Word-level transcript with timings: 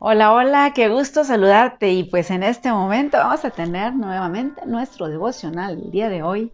Hola, 0.00 0.32
hola, 0.32 0.72
qué 0.76 0.88
gusto 0.88 1.24
saludarte 1.24 1.90
y 1.90 2.04
pues 2.04 2.30
en 2.30 2.44
este 2.44 2.70
momento 2.70 3.16
vamos 3.16 3.44
a 3.44 3.50
tener 3.50 3.96
nuevamente 3.96 4.64
nuestro 4.64 5.08
devocional 5.08 5.82
el 5.82 5.90
día 5.90 6.08
de 6.08 6.22
hoy. 6.22 6.52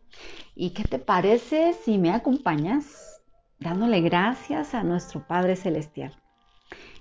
¿Y 0.54 0.70
qué 0.70 0.84
te 0.84 0.98
parece 0.98 1.74
si 1.74 1.98
me 1.98 2.10
acompañas 2.10 3.20
dándole 3.58 4.00
gracias 4.00 4.74
a 4.74 4.82
nuestro 4.82 5.26
Padre 5.26 5.56
Celestial? 5.56 6.18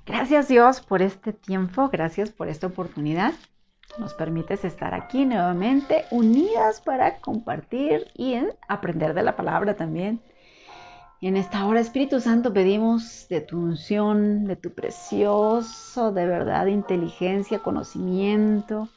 Gracias 0.05 0.49
Dios 0.49 0.81
por 0.81 1.01
este 1.01 1.31
tiempo, 1.31 1.87
gracias 1.87 2.29
por 2.29 2.49
esta 2.49 2.67
oportunidad. 2.67 3.31
Nos 3.97 4.13
permites 4.13 4.65
estar 4.65 4.93
aquí 4.93 5.23
nuevamente 5.23 6.03
unidas 6.11 6.81
para 6.81 7.21
compartir 7.21 8.07
y 8.15 8.35
aprender 8.67 9.13
de 9.13 9.23
la 9.23 9.37
palabra 9.37 9.75
también. 9.77 10.21
Y 11.23 11.27
en 11.27 11.37
esta 11.37 11.65
hora, 11.65 11.79
Espíritu 11.79 12.19
Santo, 12.19 12.51
pedimos 12.51 13.27
de 13.29 13.39
tu 13.39 13.57
unción, 13.57 14.43
de 14.43 14.57
tu 14.57 14.73
precioso, 14.73 16.11
de 16.11 16.25
verdad, 16.25 16.65
inteligencia, 16.65 17.59
conocimiento, 17.59 18.89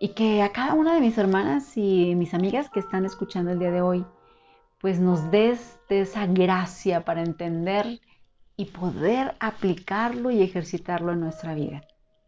y 0.00 0.08
que 0.08 0.42
a 0.42 0.50
cada 0.50 0.74
una 0.74 0.92
de 0.92 1.00
mis 1.00 1.16
hermanas 1.18 1.76
y 1.76 2.16
mis 2.16 2.34
amigas 2.34 2.68
que 2.68 2.80
están 2.80 3.04
escuchando 3.04 3.52
el 3.52 3.60
día 3.60 3.70
de 3.70 3.80
hoy, 3.80 4.04
pues 4.80 4.98
nos 4.98 5.30
des 5.30 5.78
de 5.88 6.00
esa 6.00 6.26
gracia 6.26 7.04
para 7.04 7.22
entender 7.22 8.00
y 8.56 8.64
poder 8.64 9.36
aplicarlo 9.38 10.32
y 10.32 10.42
ejercitarlo 10.42 11.12
en 11.12 11.20
nuestra 11.20 11.54
vida. 11.54 11.82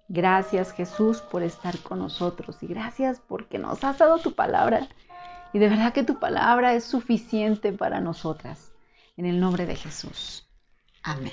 Gracias 0.08 0.70
Jesús 0.70 1.22
por 1.22 1.42
estar 1.42 1.76
con 1.80 1.98
nosotros 1.98 2.62
y 2.62 2.68
gracias 2.68 3.20
porque 3.26 3.58
nos 3.58 3.82
has 3.82 3.98
dado 3.98 4.18
tu 4.18 4.36
palabra. 4.36 4.86
Y 5.52 5.58
de 5.58 5.68
verdad 5.68 5.92
que 5.92 6.04
tu 6.04 6.20
palabra 6.20 6.74
es 6.74 6.84
suficiente 6.84 7.72
para 7.72 8.00
nosotras 8.00 8.73
en 9.16 9.26
el 9.26 9.40
nombre 9.40 9.66
de 9.66 9.76
Jesús. 9.76 10.48
Amén. 11.02 11.32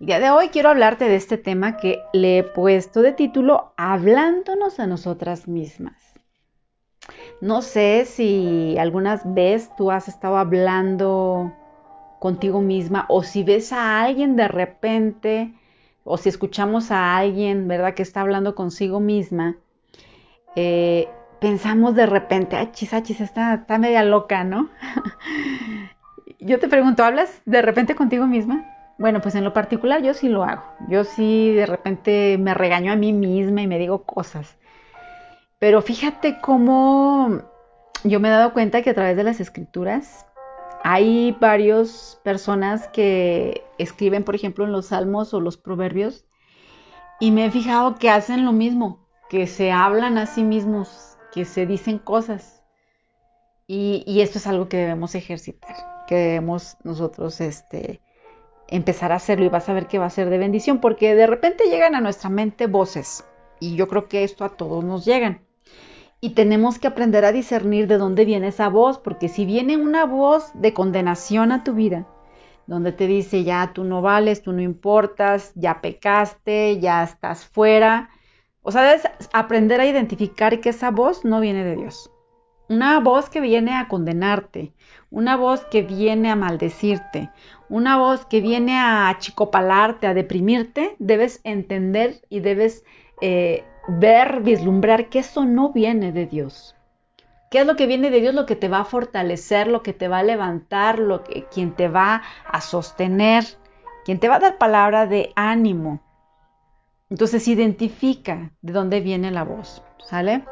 El 0.00 0.06
día 0.06 0.20
de 0.20 0.30
hoy 0.30 0.48
quiero 0.48 0.68
hablarte 0.68 1.08
de 1.08 1.16
este 1.16 1.38
tema 1.38 1.78
que 1.78 2.02
le 2.12 2.38
he 2.38 2.42
puesto 2.42 3.00
de 3.00 3.12
título 3.12 3.72
Hablándonos 3.76 4.78
a 4.78 4.86
nosotras 4.86 5.48
mismas. 5.48 5.96
No 7.40 7.62
sé 7.62 8.04
si 8.04 8.76
algunas 8.78 9.22
veces 9.34 9.70
tú 9.76 9.90
has 9.90 10.08
estado 10.08 10.36
hablando 10.36 11.52
contigo 12.18 12.60
misma 12.60 13.06
o 13.08 13.22
si 13.22 13.42
ves 13.42 13.72
a 13.72 14.02
alguien 14.02 14.36
de 14.36 14.48
repente 14.48 15.54
o 16.04 16.18
si 16.18 16.28
escuchamos 16.28 16.90
a 16.90 17.16
alguien, 17.16 17.68
¿verdad?, 17.68 17.94
que 17.94 18.02
está 18.02 18.20
hablando 18.20 18.54
consigo 18.54 19.00
misma, 19.00 19.56
eh, 20.54 21.08
pensamos 21.40 21.94
de 21.94 22.06
repente, 22.06 22.56
ay, 22.56 22.70
chis, 22.72 22.90
chis, 23.02 23.20
está, 23.20 23.54
está 23.54 23.78
media 23.78 24.04
loca, 24.04 24.44
¿no? 24.44 24.68
yo 26.40 26.58
te 26.58 26.68
pregunto, 26.68 27.04
¿hablas 27.04 27.40
de 27.44 27.62
repente 27.62 27.94
contigo 27.94 28.26
misma? 28.26 28.64
Bueno, 28.98 29.20
pues 29.20 29.34
en 29.34 29.44
lo 29.44 29.52
particular 29.52 30.02
yo 30.02 30.14
sí 30.14 30.28
lo 30.28 30.44
hago. 30.44 30.62
Yo 30.88 31.04
sí 31.04 31.52
de 31.52 31.66
repente 31.66 32.38
me 32.38 32.54
regaño 32.54 32.92
a 32.92 32.96
mí 32.96 33.12
misma 33.12 33.62
y 33.62 33.66
me 33.66 33.78
digo 33.78 34.04
cosas. 34.04 34.56
Pero 35.58 35.82
fíjate 35.82 36.38
cómo 36.40 37.42
yo 38.04 38.20
me 38.20 38.28
he 38.28 38.30
dado 38.30 38.52
cuenta 38.52 38.82
que 38.82 38.90
a 38.90 38.94
través 38.94 39.16
de 39.16 39.24
las 39.24 39.40
escrituras 39.40 40.26
hay 40.82 41.36
varias 41.40 42.20
personas 42.22 42.88
que 42.88 43.64
escriben, 43.78 44.24
por 44.24 44.34
ejemplo, 44.34 44.64
en 44.64 44.72
los 44.72 44.86
salmos 44.86 45.34
o 45.34 45.40
los 45.40 45.56
proverbios, 45.56 46.26
y 47.18 47.32
me 47.32 47.46
he 47.46 47.50
fijado 47.50 47.96
que 47.96 48.10
hacen 48.10 48.44
lo 48.44 48.52
mismo, 48.52 49.08
que 49.28 49.46
se 49.46 49.72
hablan 49.72 50.18
a 50.18 50.26
sí 50.26 50.42
mismos, 50.42 51.16
que 51.32 51.44
se 51.44 51.66
dicen 51.66 51.98
cosas. 51.98 52.62
Y, 53.66 54.04
y 54.06 54.20
esto 54.20 54.38
es 54.38 54.46
algo 54.46 54.68
que 54.68 54.76
debemos 54.76 55.14
ejercitar 55.14 55.95
que 56.06 56.14
debemos 56.14 56.76
nosotros 56.84 57.40
este, 57.40 58.00
empezar 58.68 59.12
a 59.12 59.16
hacerlo 59.16 59.44
y 59.44 59.48
vas 59.48 59.68
a 59.68 59.74
ver 59.74 59.86
que 59.86 59.98
va 59.98 60.06
a 60.06 60.10
ser 60.10 60.30
de 60.30 60.38
bendición, 60.38 60.80
porque 60.80 61.14
de 61.14 61.26
repente 61.26 61.68
llegan 61.68 61.94
a 61.94 62.00
nuestra 62.00 62.30
mente 62.30 62.66
voces 62.66 63.24
y 63.60 63.76
yo 63.76 63.88
creo 63.88 64.08
que 64.08 64.24
esto 64.24 64.44
a 64.44 64.56
todos 64.56 64.84
nos 64.84 65.04
llegan. 65.04 65.40
Y 66.20 66.30
tenemos 66.30 66.78
que 66.78 66.88
aprender 66.88 67.24
a 67.24 67.32
discernir 67.32 67.86
de 67.86 67.98
dónde 67.98 68.24
viene 68.24 68.48
esa 68.48 68.68
voz, 68.68 68.98
porque 68.98 69.28
si 69.28 69.44
viene 69.44 69.76
una 69.76 70.06
voz 70.06 70.50
de 70.54 70.72
condenación 70.72 71.52
a 71.52 71.62
tu 71.62 71.74
vida, 71.74 72.06
donde 72.66 72.92
te 72.92 73.06
dice 73.06 73.44
ya 73.44 73.72
tú 73.72 73.84
no 73.84 74.02
vales, 74.02 74.42
tú 74.42 74.52
no 74.52 74.62
importas, 74.62 75.52
ya 75.54 75.80
pecaste, 75.80 76.80
ya 76.80 77.04
estás 77.04 77.44
fuera, 77.44 78.10
o 78.62 78.72
sea, 78.72 78.82
debes 78.82 79.08
aprender 79.32 79.80
a 79.80 79.86
identificar 79.86 80.60
que 80.60 80.70
esa 80.70 80.90
voz 80.90 81.24
no 81.24 81.38
viene 81.38 81.62
de 81.62 81.76
Dios. 81.76 82.10
Una 82.68 82.98
voz 83.00 83.30
que 83.30 83.40
viene 83.40 83.76
a 83.76 83.86
condenarte, 83.86 84.72
una 85.10 85.36
voz 85.36 85.64
que 85.66 85.82
viene 85.82 86.30
a 86.30 86.36
maldecirte, 86.36 87.30
una 87.68 87.96
voz 87.96 88.26
que 88.26 88.40
viene 88.40 88.76
a 88.78 89.08
achicopalarte, 89.08 90.06
a 90.06 90.14
deprimirte, 90.14 90.96
debes 90.98 91.40
entender 91.44 92.20
y 92.28 92.40
debes 92.40 92.84
eh, 93.20 93.64
ver, 93.88 94.40
vislumbrar 94.40 95.08
que 95.08 95.20
eso 95.20 95.44
no 95.44 95.72
viene 95.72 96.12
de 96.12 96.26
Dios. 96.26 96.74
¿Qué 97.50 97.60
es 97.60 97.66
lo 97.66 97.76
que 97.76 97.86
viene 97.86 98.10
de 98.10 98.20
Dios? 98.20 98.34
Lo 98.34 98.46
que 98.46 98.56
te 98.56 98.68
va 98.68 98.80
a 98.80 98.84
fortalecer, 98.84 99.68
lo 99.68 99.82
que 99.82 99.92
te 99.92 100.08
va 100.08 100.18
a 100.18 100.24
levantar, 100.24 100.98
lo 100.98 101.22
que, 101.22 101.44
quien 101.44 101.72
te 101.72 101.88
va 101.88 102.22
a 102.50 102.60
sostener, 102.60 103.44
quien 104.04 104.18
te 104.18 104.28
va 104.28 104.36
a 104.36 104.40
dar 104.40 104.58
palabra 104.58 105.06
de 105.06 105.32
ánimo. 105.36 106.00
Entonces 107.08 107.46
identifica 107.46 108.50
de 108.62 108.72
dónde 108.72 109.00
viene 109.00 109.30
la 109.30 109.44
voz, 109.44 109.84
¿sale? 110.08 110.44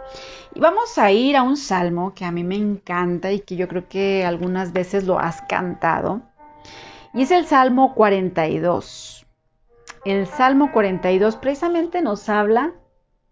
Y 0.54 0.60
vamos 0.60 0.98
a 0.98 1.10
ir 1.10 1.36
a 1.36 1.42
un 1.42 1.56
salmo 1.56 2.14
que 2.14 2.24
a 2.24 2.30
mí 2.30 2.44
me 2.44 2.56
encanta 2.56 3.32
y 3.32 3.40
que 3.40 3.56
yo 3.56 3.68
creo 3.68 3.88
que 3.88 4.24
algunas 4.24 4.72
veces 4.72 5.04
lo 5.04 5.18
has 5.18 5.42
cantado. 5.42 6.22
Y 7.12 7.22
es 7.22 7.30
el 7.30 7.46
Salmo 7.46 7.94
42. 7.94 9.26
El 10.04 10.26
Salmo 10.26 10.72
42 10.72 11.36
precisamente 11.36 12.02
nos 12.02 12.28
habla 12.28 12.72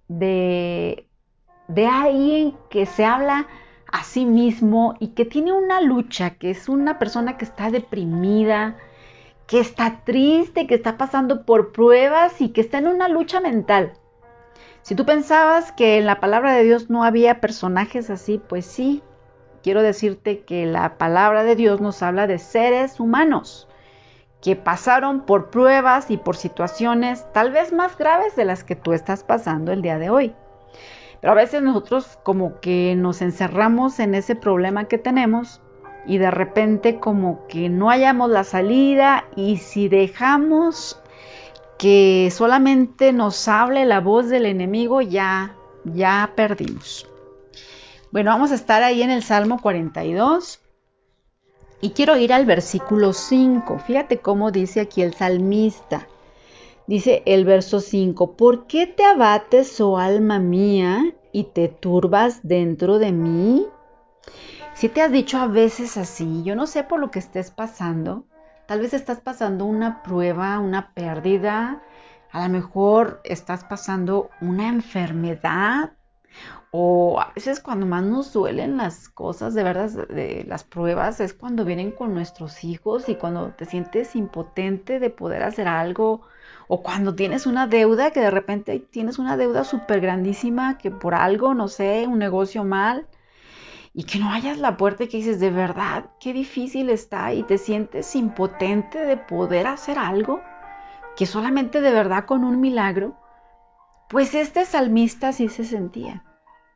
de, 0.09 1.09
de 1.69 1.87
alguien 1.87 2.57
que 2.71 2.87
se 2.87 3.05
habla 3.05 3.47
a 3.91 4.05
sí 4.05 4.25
mismo 4.25 4.95
y 5.01 5.09
que 5.09 5.25
tiene 5.25 5.53
una 5.53 5.81
lucha, 5.81 6.31
que 6.31 6.51
es 6.51 6.69
una 6.69 6.99
persona 6.99 7.37
que 7.37 7.45
está 7.45 7.71
deprimida, 7.71 8.79
que 9.47 9.61
está 9.61 10.03
triste, 10.05 10.67
que 10.67 10.77
está 10.77 10.97
pasando 10.97 11.45
por 11.45 11.73
pruebas 11.73 12.41
y 12.41 12.51
que 12.51 12.63
está 12.63 12.79
en 12.79 12.87
una 12.87 13.09
lucha 13.09 13.41
mental. 13.41 13.93
Si 14.83 14.97
tú 14.97 15.07
pensabas 15.07 15.71
que 15.73 15.99
en 15.99 16.07
la 16.07 16.19
palabra 16.19 16.53
de 16.55 16.65
Dios 16.65 16.91
no 16.91 17.05
había 17.05 17.41
personajes 17.41 18.11
así, 18.11 18.41
pues 18.49 18.67
sí, 18.67 19.03
quiero 19.63 19.81
decirte 19.83 20.41
que 20.41 20.67
la 20.67 20.99
palabra 20.99 21.45
de 21.45 21.55
Dios 21.55 21.81
nos 21.81 22.03
habla 22.03 22.27
de 22.27 22.39
seres 22.39 22.99
humanos 22.99 23.69
que 24.43 24.57
pasaron 24.57 25.21
por 25.21 25.51
pruebas 25.51 26.11
y 26.11 26.17
por 26.17 26.37
situaciones 26.37 27.25
tal 27.33 27.53
vez 27.53 27.73
más 27.73 27.97
graves 27.97 28.35
de 28.35 28.45
las 28.45 28.65
que 28.65 28.75
tú 28.75 28.93
estás 28.93 29.23
pasando 29.23 29.71
el 29.71 29.83
día 29.83 29.99
de 29.99 30.11
hoy. 30.11 30.35
Pero 31.21 31.33
a 31.33 31.37
veces 31.37 31.63
nosotros 31.63 32.19
como 32.25 32.59
que 32.59 32.97
nos 32.97 33.23
encerramos 33.23 34.01
en 34.01 34.17
ese 34.17 34.35
problema 34.35 34.89
que 34.89 34.99
tenemos 34.99 35.61
y 36.05 36.19
de 36.19 36.33
repente 36.33 36.99
como 36.99 37.47
que 37.47 37.69
no 37.69 37.89
hayamos 37.89 38.31
la 38.31 38.43
salida 38.43 39.27
y 39.37 39.59
si 39.59 39.89
dejamos 39.89 41.01
que 41.79 42.33
solamente 42.33 43.13
nos 43.13 43.49
hable 43.49 43.85
la 43.85 44.01
voz 44.01 44.29
del 44.29 44.47
enemigo, 44.47 45.01
ya, 45.01 45.55
ya 45.85 46.33
perdimos. 46.37 47.09
Bueno, 48.11 48.31
vamos 48.31 48.53
a 48.53 48.57
estar 48.57 48.83
ahí 48.83 49.03
en 49.03 49.11
el 49.11 49.23
Salmo 49.23 49.61
42 49.61 50.61
y 51.81 51.91
quiero 51.91 52.17
ir 52.17 52.33
al 52.33 52.47
versículo 52.47 53.13
5. 53.13 53.79
Fíjate 53.81 54.19
cómo 54.19 54.51
dice 54.51 54.81
aquí 54.81 55.03
el 55.03 55.15
salmista. 55.15 56.07
Dice 56.87 57.23
el 57.27 57.45
verso 57.45 57.81
5, 57.81 58.37
¿por 58.37 58.67
qué 58.67 58.87
te 58.87 59.05
abates, 59.05 59.81
oh 59.81 59.99
alma 59.99 60.39
mía, 60.39 61.15
y 61.33 61.45
te 61.45 61.69
turbas 61.69 62.41
dentro 62.43 62.99
de 62.99 63.13
mí? 63.13 63.67
Si 64.75 64.89
te 64.89 65.01
has 65.01 65.11
dicho 65.11 65.39
a 65.39 65.47
veces 65.47 65.97
así, 65.97 66.43
yo 66.45 66.55
no 66.55 66.67
sé 66.67 66.85
por 66.85 67.01
lo 67.01 67.11
que 67.11 67.19
estés 67.19 67.51
pasando, 67.51 68.25
Tal 68.73 68.81
vez 68.81 68.95
estás 68.95 69.21
pasando 69.21 69.67
una 69.67 70.03
prueba, 70.03 70.59
una 70.59 70.95
pérdida, 70.95 71.83
a 72.31 72.43
lo 72.43 72.49
mejor 72.51 73.21
estás 73.23 73.65
pasando 73.65 74.31
una 74.41 74.67
enfermedad 74.67 75.93
o 76.71 77.21
a 77.21 77.35
veces 77.35 77.61
cuando 77.61 77.85
más 77.85 78.03
nos 78.03 78.33
duelen 78.33 78.79
las 78.79 79.11
cosas, 79.11 79.53
de 79.53 79.63
verdad, 79.63 79.91
de 80.09 80.47
las 80.49 80.65
pruebas, 80.65 81.21
es 81.21 81.35
cuando 81.35 81.67
vienen 81.67 81.91
con 81.91 82.15
nuestros 82.15 82.65
hijos 82.65 83.11
y 83.11 83.17
cuando 83.17 83.49
te 83.51 83.67
sientes 83.67 84.17
impotente 84.17 85.01
de 85.01 85.11
poder 85.11 85.43
hacer 85.43 85.69
algo 85.69 86.23
o 86.67 86.83
cuando 86.83 87.15
tienes 87.15 87.45
una 87.45 87.67
deuda, 87.67 88.11
que 88.11 88.21
de 88.21 88.31
repente 88.31 88.79
tienes 88.79 89.19
una 89.19 89.37
deuda 89.37 89.65
súper 89.65 90.01
grandísima, 90.01 90.79
que 90.79 90.91
por 90.91 91.15
algo, 91.15 91.53
no 91.53 91.69
sé, 91.69 92.07
un 92.09 92.19
negocio 92.19 92.65
mal, 92.65 93.07
y 93.95 94.05
que 94.05 94.19
no 94.19 94.31
hayas 94.31 94.59
la 94.59 94.77
puerta 94.77 95.05
y 95.05 95.09
que 95.09 95.19
dices, 95.19 95.39
de 95.39 95.51
verdad, 95.51 96.07
qué 96.19 96.33
difícil 96.33 96.89
está 96.89 97.33
y 97.35 97.43
te 97.43 97.59
sientes 97.59 98.15
impotente 98.17 99.05
de 99.05 99.17
poder 99.17 99.67
hacer 99.67 99.99
algo, 99.99 100.41
que 101.17 101.27
solamente 101.27 101.81
de 101.81 101.93
verdad 101.93 102.25
con 102.25 102.45
un 102.45 102.61
milagro, 102.61 103.17
pues 104.09 104.35
este 104.35 104.65
salmista 104.65 105.29
así 105.29 105.49
se 105.49 105.65
sentía. 105.65 106.25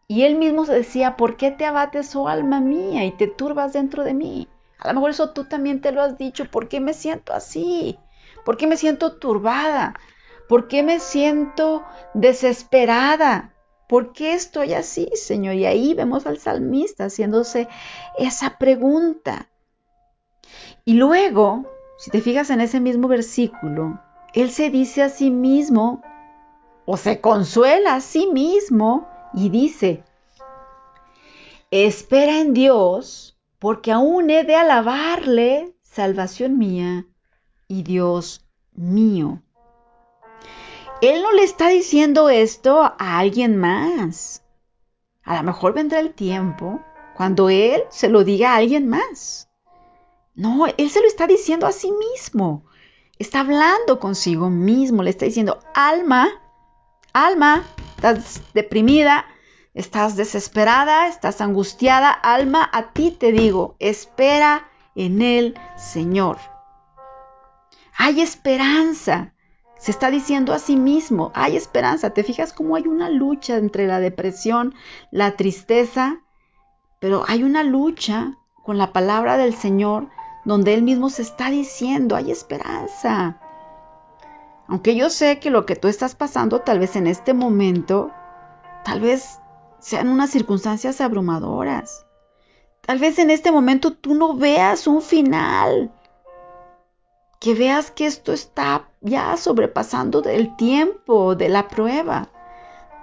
Y 0.09 0.23
él 0.23 0.37
mismo 0.37 0.67
se 0.67 0.75
decía, 0.75 1.17
¿por 1.17 1.37
qué 1.37 1.51
te 1.51 1.65
abates, 1.65 2.15
oh 2.15 2.29
alma 2.29 2.61
mía, 2.61 3.05
y 3.05 3.13
te 3.13 3.27
turbas 3.27 3.73
dentro 3.73 4.05
de 4.05 4.15
mí? 4.15 4.49
A 4.79 4.89
lo 4.89 4.95
mejor 4.95 5.11
eso 5.11 5.31
tú 5.33 5.45
también 5.45 5.81
te 5.81 5.93
lo 5.93 6.03
has 6.03 6.19
dicho, 6.19 6.51
¿por 6.51 6.69
qué 6.69 6.81
me 6.81 6.93
siento 6.93 7.33
así? 7.33 7.99
¿Por 8.45 8.57
qué 8.57 8.67
me 8.67 8.77
siento 8.77 9.19
turbada? 9.19 9.95
¿Por 10.49 10.69
qué 10.69 10.83
me 10.83 11.01
siento 11.01 11.83
desesperada? 12.15 13.56
¿Por 13.89 14.13
qué 14.13 14.35
estoy 14.35 14.75
así, 14.75 15.09
Señor? 15.15 15.55
Y 15.55 15.67
ahí 15.67 15.95
vemos 15.95 16.27
al 16.27 16.39
salmista 16.39 17.05
haciéndose 17.05 17.69
esa 18.19 18.59
pregunta. 18.59 19.49
Y 20.85 20.95
luego, 20.95 21.65
si 21.99 22.11
te 22.11 22.21
fijas 22.21 22.51
en 22.51 22.61
ese 22.61 22.81
mismo 22.81 23.09
versículo, 23.09 24.01
él 24.35 24.51
se 24.51 24.71
dice 24.71 25.03
a 25.03 25.09
sí 25.09 25.31
mismo, 25.31 26.03
o 26.85 26.97
se 26.97 27.21
consuela 27.21 27.95
a 27.95 28.01
sí 28.01 28.27
mismo, 28.33 29.09
y 29.35 29.49
dice, 29.49 30.05
espera 31.71 32.41
en 32.41 32.55
Dios, 32.55 33.39
porque 33.59 33.93
aún 33.93 34.31
he 34.31 34.45
de 34.45 34.57
alabarle, 34.57 35.75
salvación 35.83 36.59
mía 36.59 37.07
y 37.69 37.83
Dios 37.83 38.45
mío. 38.75 39.43
Él 41.03 41.23
no 41.23 41.33
le 41.33 41.43
está 41.43 41.69
diciendo 41.69 42.31
esto 42.31 42.81
a 42.83 43.19
alguien 43.19 43.59
más. 43.59 44.43
A 45.25 45.37
lo 45.37 45.43
mejor 45.43 45.75
vendrá 45.75 46.01
el 46.01 46.15
tiempo 46.15 46.81
cuando 47.15 47.51
Él 47.51 47.83
se 47.91 48.09
lo 48.09 48.25
diga 48.25 48.53
a 48.53 48.57
alguien 48.57 48.89
más. 48.89 49.51
No, 50.35 50.67
Él 50.67 50.91
se 50.91 51.01
lo 51.01 51.07
está 51.07 51.27
diciendo 51.27 51.67
a 51.67 51.73
sí 51.73 51.93
mismo. 51.93 52.65
Está 53.19 53.41
hablando 53.41 54.01
consigo 54.01 54.49
mismo. 54.49 55.03
Le 55.03 55.11
está 55.11 55.27
diciendo, 55.27 55.59
alma, 55.75 56.29
alma, 57.13 57.65
estás 57.97 58.41
deprimida, 58.55 59.27
estás 59.75 60.17
desesperada, 60.17 61.09
estás 61.09 61.43
angustiada. 61.43 62.11
Alma, 62.11 62.71
a 62.73 62.93
ti 62.93 63.11
te 63.11 63.33
digo, 63.33 63.77
espera 63.81 64.71
en 64.95 65.21
el 65.21 65.59
Señor. 65.77 66.39
Hay 67.99 68.23
esperanza. 68.23 69.35
Se 69.79 69.91
está 69.91 70.11
diciendo 70.11 70.53
a 70.53 70.59
sí 70.59 70.77
mismo, 70.77 71.31
hay 71.35 71.57
esperanza. 71.57 72.11
¿Te 72.11 72.25
fijas 72.25 72.53
cómo 72.53 72.77
hay 72.77 72.87
una 72.87 73.11
lucha 73.11 73.57
entre 73.57 73.87
la 73.87 74.01
depresión, 74.01 74.75
la 75.11 75.37
tristeza? 75.37 76.21
Pero 76.99 77.25
hay 77.29 77.43
una 77.43 77.63
lucha 77.63 78.39
con 78.63 78.79
la 78.79 78.93
palabra 78.93 79.37
del 79.37 79.55
Señor 79.55 80.09
donde 80.45 80.75
Él 80.75 80.83
mismo 80.83 81.11
se 81.11 81.23
está 81.23 81.51
diciendo, 81.51 82.17
hay 82.17 82.31
esperanza. 82.31 83.41
Aunque 84.69 84.97
yo 84.97 85.11
sé 85.11 85.39
que 85.39 85.51
lo 85.51 85.67
que 85.67 85.77
tú 85.77 85.89
estás 85.89 86.15
pasando 86.15 86.61
tal 86.61 86.79
vez 86.79 86.97
en 86.97 87.07
este 87.07 87.35
momento, 87.35 88.13
tal 88.85 89.01
vez 89.01 89.41
sean 89.79 90.09
unas 90.09 90.31
circunstancias 90.31 91.01
abrumadoras. 91.01 92.07
Tal 92.81 92.99
vez 92.99 93.19
en 93.19 93.31
este 93.31 93.51
momento 93.51 93.93
tú 93.93 94.15
no 94.15 94.35
veas 94.35 94.87
un 94.87 95.03
final 95.03 95.93
que 97.41 97.55
veas 97.55 97.91
que 97.91 98.07
esto 98.07 98.33
está 98.33 98.89
ya 99.01 99.37
sobrepasando 99.37 100.23
del 100.23 100.57
tiempo, 100.57 101.35
de 101.35 101.49
la 101.49 101.69
prueba. 101.69 102.29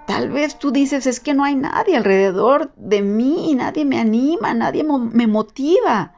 Tal 0.06 0.30
vez 0.30 0.58
tú 0.58 0.70
dices, 0.70 1.06
es 1.06 1.20
que 1.20 1.34
no 1.34 1.44
hay 1.44 1.54
nadie 1.54 1.96
alrededor 1.96 2.72
de 2.76 3.00
mí, 3.00 3.54
nadie 3.54 3.84
me 3.84 3.98
anima, 3.98 4.52
nadie 4.52 4.84
me 4.84 5.26
motiva. 5.26 6.14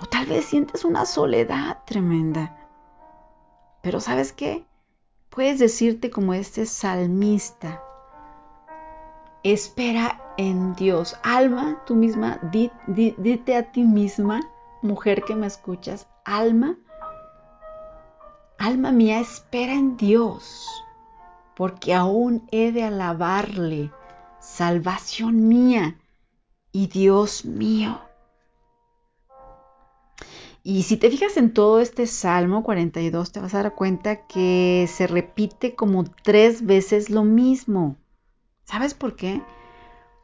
O 0.00 0.06
tal 0.06 0.26
vez 0.26 0.46
sientes 0.46 0.84
una 0.84 1.04
soledad 1.04 1.78
tremenda. 1.84 2.56
Pero 3.82 4.00
¿sabes 4.00 4.32
qué? 4.32 4.64
Puedes 5.28 5.58
decirte 5.58 6.10
como 6.10 6.34
este 6.34 6.66
salmista, 6.66 7.82
espera 9.42 10.20
en 10.36 10.74
Dios. 10.74 11.16
Alma, 11.22 11.82
tú 11.86 11.94
misma, 11.94 12.38
dite 12.86 13.56
a 13.56 13.72
ti 13.72 13.82
misma, 13.82 14.40
mujer 14.82 15.22
que 15.24 15.34
me 15.34 15.46
escuchas, 15.46 16.06
alma, 16.24 16.76
Alma 18.62 18.92
mía, 18.92 19.18
espera 19.18 19.72
en 19.72 19.96
Dios, 19.96 20.68
porque 21.56 21.94
aún 21.94 22.46
he 22.52 22.70
de 22.70 22.84
alabarle, 22.84 23.90
salvación 24.38 25.48
mía 25.48 25.98
y 26.70 26.86
Dios 26.86 27.44
mío. 27.44 28.00
Y 30.62 30.84
si 30.84 30.96
te 30.96 31.10
fijas 31.10 31.36
en 31.38 31.52
todo 31.52 31.80
este 31.80 32.06
Salmo 32.06 32.62
42, 32.62 33.32
te 33.32 33.40
vas 33.40 33.52
a 33.54 33.64
dar 33.64 33.74
cuenta 33.74 34.28
que 34.28 34.88
se 34.88 35.08
repite 35.08 35.74
como 35.74 36.04
tres 36.04 36.64
veces 36.64 37.10
lo 37.10 37.24
mismo. 37.24 37.96
¿Sabes 38.62 38.94
por 38.94 39.16
qué? 39.16 39.42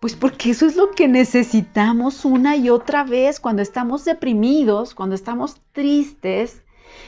Pues 0.00 0.14
porque 0.14 0.50
eso 0.50 0.64
es 0.66 0.76
lo 0.76 0.92
que 0.92 1.08
necesitamos 1.08 2.24
una 2.24 2.54
y 2.54 2.70
otra 2.70 3.02
vez 3.02 3.40
cuando 3.40 3.62
estamos 3.62 4.04
deprimidos, 4.04 4.94
cuando 4.94 5.16
estamos 5.16 5.60
tristes, 5.72 6.62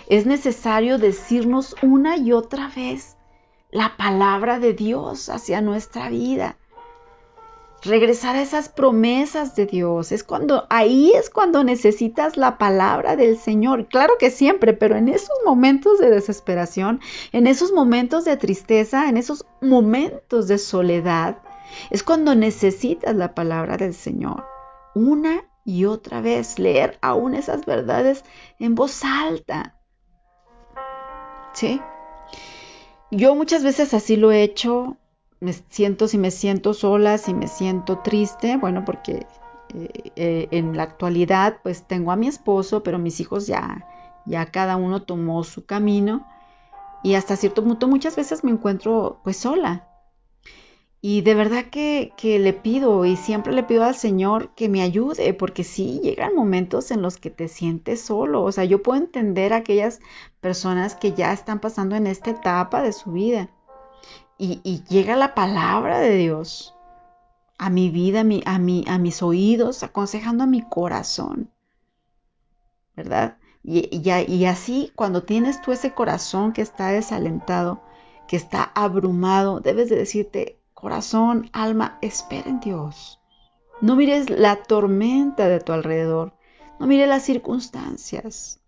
es 0.08 0.26
necesario 0.26 0.98
decirnos 0.98 1.76
una 1.82 2.16
y 2.16 2.32
otra 2.32 2.70
vez 2.75 3.16
la 3.70 3.96
palabra 3.96 4.58
de 4.58 4.75
Dios 4.75 5.28
hacia 5.28 5.60
nuestra 5.60 6.08
vida. 6.08 6.56
Regresar 7.82 8.37
a 8.37 8.42
esas 8.42 8.69
promesas 8.69 9.56
de 9.56 9.64
Dios. 9.64 10.12
Es 10.12 10.22
cuando, 10.22 10.66
ahí 10.69 11.12
es 11.14 11.31
cuando 11.31 11.64
necesitas 11.64 12.37
la 12.37 12.58
palabra 12.58 13.16
del 13.16 13.38
Señor. 13.38 13.87
Claro 13.87 14.14
que 14.19 14.31
siempre, 14.31 14.75
pero 14.75 14.96
en 14.96 15.08
esos 15.08 15.37
momentos 15.46 15.98
de 15.98 16.10
desesperación, 16.10 17.00
en 17.32 17.46
esos 17.46 17.72
momentos 17.72 18.25
de 18.25 18.36
tristeza, 18.36 19.08
en 19.08 19.16
esos 19.16 19.46
momentos 19.62 20.46
de 20.46 20.58
soledad, 20.58 21.38
es 21.90 22.02
cuando 22.02 22.34
necesitas 22.34 23.14
la 23.14 23.34
palabra 23.34 23.78
del 23.78 23.94
Señor. 23.94 24.44
Una 24.94 25.44
y 25.64 25.84
otra 25.84 26.20
vez 26.20 26.58
leer 26.58 26.98
aún 27.00 27.34
esas 27.34 27.64
verdades 27.64 28.25
en 28.58 28.75
voz 28.75 29.04
alta. 29.04 29.80
¿Sí? 31.52 31.81
Yo 33.11 33.35
muchas 33.35 33.64
veces 33.64 33.93
así 33.94 34.17
lo 34.17 34.31
he 34.31 34.43
hecho, 34.43 34.97
me 35.41 35.52
siento 35.52 36.06
si 36.06 36.19
me 36.19 36.31
siento 36.31 36.75
sola, 36.75 37.19
si 37.19 37.35
me 37.35 37.49
siento 37.49 37.99
triste, 37.99 38.56
bueno, 38.56 38.85
porque 38.85 39.26
eh, 39.75 40.12
eh, 40.17 40.49
en 40.52 40.76
la 40.76 40.85
actualidad 40.85 41.58
pues 41.62 41.82
tengo 41.85 42.12
a 42.12 42.17
mi 42.17 42.29
esposo, 42.29 42.82
pero 42.82 42.99
mis 42.99 43.20
hijos 43.20 43.47
ya, 43.47 43.87
ya 44.26 44.47
cada 44.47 44.76
uno 44.76 45.02
tomó 45.02 45.43
su 45.44 45.67
camino 45.67 46.26
y 47.02 47.14
hasta 47.14 47.37
cierto 47.37 47.64
punto 47.64 47.88
muchas 47.88 48.17
veces 48.17 48.44
me 48.44 48.50
encuentro 48.50 49.20
pues 49.25 49.38
sola, 49.38 49.88
y 51.02 51.23
de 51.23 51.35
verdad 51.35 51.67
que, 51.70 52.12
le 52.23 52.52
pido 52.52 53.06
y 53.06 53.17
siempre 53.17 53.55
le 53.55 53.62
pido 53.62 53.85
al 53.85 53.94
Señor 53.94 54.50
que 54.55 54.69
me 54.69 54.82
ayude, 54.82 55.32
porque 55.32 55.64
sí, 55.64 55.99
llegan 56.02 56.35
momentos 56.35 56.91
en 56.91 57.00
los 57.00 57.17
que 57.17 57.31
te 57.31 57.49
sientes 57.49 58.02
solo. 58.02 58.43
O 58.43 58.52
sea, 58.52 58.64
yo 58.64 58.82
puedo 58.82 59.00
entender 59.00 59.55
a 59.55 59.58
aquellas 59.58 60.00
personas 60.41 60.94
que 60.97 61.14
ya 61.14 61.32
están 61.32 61.58
pasando 61.58 61.97
en 61.97 62.06
esta 62.06 62.31
etapa 62.31 62.82
de 62.82 62.93
su 62.93 63.12
vida. 63.12 63.49
Y, 64.37 64.82
llega 64.88 65.17
la 65.17 65.34
palabra 65.34 66.01
de 66.01 66.17
Dios 66.17 66.74
a 67.58 67.70
mi 67.70 67.91
vida, 67.91 68.20
a, 68.20 68.24
mi, 68.24 68.43
a, 68.44 68.94
a 68.94 68.98
mis 68.98 69.22
oídos, 69.22 69.82
aconsejando 69.82 70.44
a 70.44 70.46
mi 70.46 70.63
corazón. 70.63 71.51
¿Verdad? 72.94 73.39
Y, 73.63 73.89
y, 73.91 74.32
y 74.34 74.44
así, 74.44 74.93
cuando 74.96 75.22
tienes 75.22 75.63
tú 75.63 75.72
ese 75.72 75.94
corazón 75.94 76.53
que 76.53 76.60
está 76.60 76.89
desalentado, 76.89 77.82
que 78.29 78.36
está 78.36 78.65
abrumado, 78.74 79.60
debes 79.60 79.89
de 79.89 79.96
decirte, 79.96 80.59
Corazón, 80.81 81.51
alma, 81.53 81.99
espera 82.01 82.49
en 82.49 82.60
Dios. 82.60 83.20
No 83.81 83.96
mires 83.96 84.31
la 84.31 84.56
tormenta 84.63 85.49
de 85.49 85.60
tu 85.60 85.72
alrededor. 85.72 86.34
No 86.79 86.87
mires 86.87 87.08
las 87.08 87.22
circunstancias. 87.22 88.60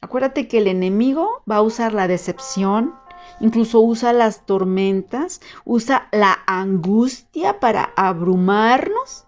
Acuérdate 0.00 0.48
que 0.48 0.58
el 0.58 0.66
enemigo 0.66 1.42
va 1.50 1.56
a 1.56 1.62
usar 1.62 1.92
la 1.94 2.08
decepción, 2.08 2.94
incluso 3.40 3.80
usa 3.80 4.12
las 4.12 4.44
tormentas, 4.44 5.40
usa 5.64 6.08
la 6.10 6.38
angustia 6.46 7.60
para 7.60 7.92
abrumarnos. 7.96 9.26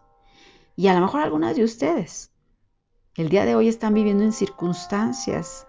Y 0.77 0.89
a 0.89 0.95
lo 0.95 1.01
mejor 1.01 1.23
algunas 1.23 1.55
de 1.55 1.65
ustedes 1.65 2.33
el 3.17 3.29
día 3.29 3.45
de 3.45 3.55
hoy 3.55 3.69
están 3.69 3.95
viviendo 3.95 4.25
en 4.25 4.33
circunstancias 4.33 5.69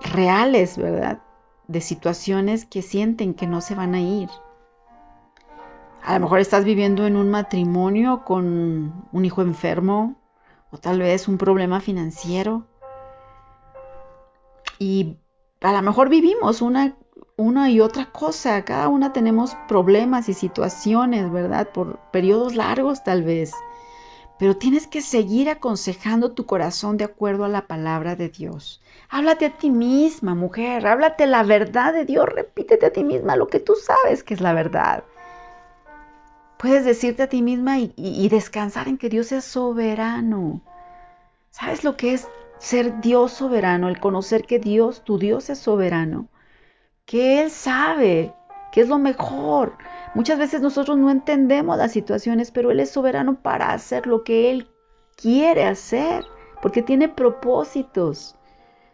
reales, 0.00 0.78
¿verdad? 0.78 1.22
De 1.66 1.82
situaciones 1.82 2.64
que 2.64 2.80
sienten 2.80 3.34
que 3.34 3.46
no 3.46 3.60
se 3.60 3.74
van 3.74 3.94
a 3.94 4.00
ir. 4.00 4.30
A 6.02 6.14
lo 6.14 6.20
mejor 6.20 6.40
estás 6.40 6.64
viviendo 6.64 7.06
en 7.06 7.16
un 7.16 7.30
matrimonio 7.30 8.24
con 8.24 9.06
un 9.12 9.24
hijo 9.24 9.42
enfermo 9.42 10.16
o 10.70 10.78
tal 10.78 11.00
vez 11.00 11.28
un 11.28 11.38
problema 11.38 11.80
financiero. 11.80 12.66
Y 14.78 15.18
a 15.60 15.72
lo 15.72 15.82
mejor 15.82 16.08
vivimos 16.08 16.62
una, 16.62 16.96
una 17.36 17.70
y 17.70 17.80
otra 17.80 18.06
cosa. 18.06 18.64
Cada 18.64 18.88
una 18.88 19.12
tenemos 19.12 19.56
problemas 19.66 20.28
y 20.28 20.34
situaciones, 20.34 21.30
¿verdad? 21.30 21.68
Por 21.72 21.98
periodos 22.12 22.54
largos 22.54 23.02
tal 23.02 23.22
vez. 23.22 23.52
Pero 24.38 24.56
tienes 24.56 24.86
que 24.86 25.02
seguir 25.02 25.50
aconsejando 25.50 26.32
tu 26.32 26.46
corazón 26.46 26.96
de 26.96 27.04
acuerdo 27.04 27.44
a 27.44 27.48
la 27.48 27.66
palabra 27.66 28.14
de 28.14 28.28
Dios. 28.28 28.80
Háblate 29.08 29.46
a 29.46 29.58
ti 29.58 29.70
misma, 29.70 30.36
mujer. 30.36 30.86
Háblate 30.86 31.26
la 31.26 31.42
verdad 31.42 31.92
de 31.92 32.04
Dios. 32.04 32.26
Repítete 32.28 32.86
a 32.86 32.92
ti 32.92 33.02
misma 33.02 33.34
lo 33.34 33.48
que 33.48 33.58
tú 33.58 33.74
sabes 33.74 34.22
que 34.22 34.34
es 34.34 34.40
la 34.40 34.52
verdad. 34.52 35.02
Puedes 36.58 36.84
decirte 36.84 37.22
a 37.22 37.28
ti 37.28 37.40
misma 37.40 37.78
y, 37.78 38.28
descansar 38.28 38.88
en 38.88 38.98
que 38.98 39.08
Dios 39.08 39.30
es 39.30 39.44
soberano. 39.44 40.60
¿Sabes 41.50 41.84
lo 41.84 41.96
que 41.96 42.14
es 42.14 42.26
ser 42.58 43.00
Dios 43.00 43.32
soberano? 43.32 43.88
El 43.88 44.00
conocer 44.00 44.44
que 44.44 44.58
Dios, 44.58 45.04
tu 45.04 45.18
Dios 45.18 45.50
es 45.50 45.58
soberano. 45.60 46.28
que 47.06 47.42
Él 47.42 47.50
sabe 47.50 48.34
que 48.72 48.80
es 48.80 48.88
lo 48.88 48.98
mejor. 48.98 49.78
Muchas 50.14 50.38
veces 50.38 50.60
nosotros 50.60 50.98
no 50.98 51.10
entendemos 51.10 51.78
las 51.78 51.92
situaciones, 51.92 52.50
pero 52.50 52.70
Él 52.72 52.80
es 52.80 52.90
soberano 52.90 53.40
para 53.40 53.72
hacer 53.72 54.06
lo 54.06 54.24
que 54.24 54.50
Él 54.50 54.68
quiere 55.16 55.64
hacer, 55.64 56.24
porque 56.60 56.82
tiene 56.82 57.08
propósitos. 57.08 58.36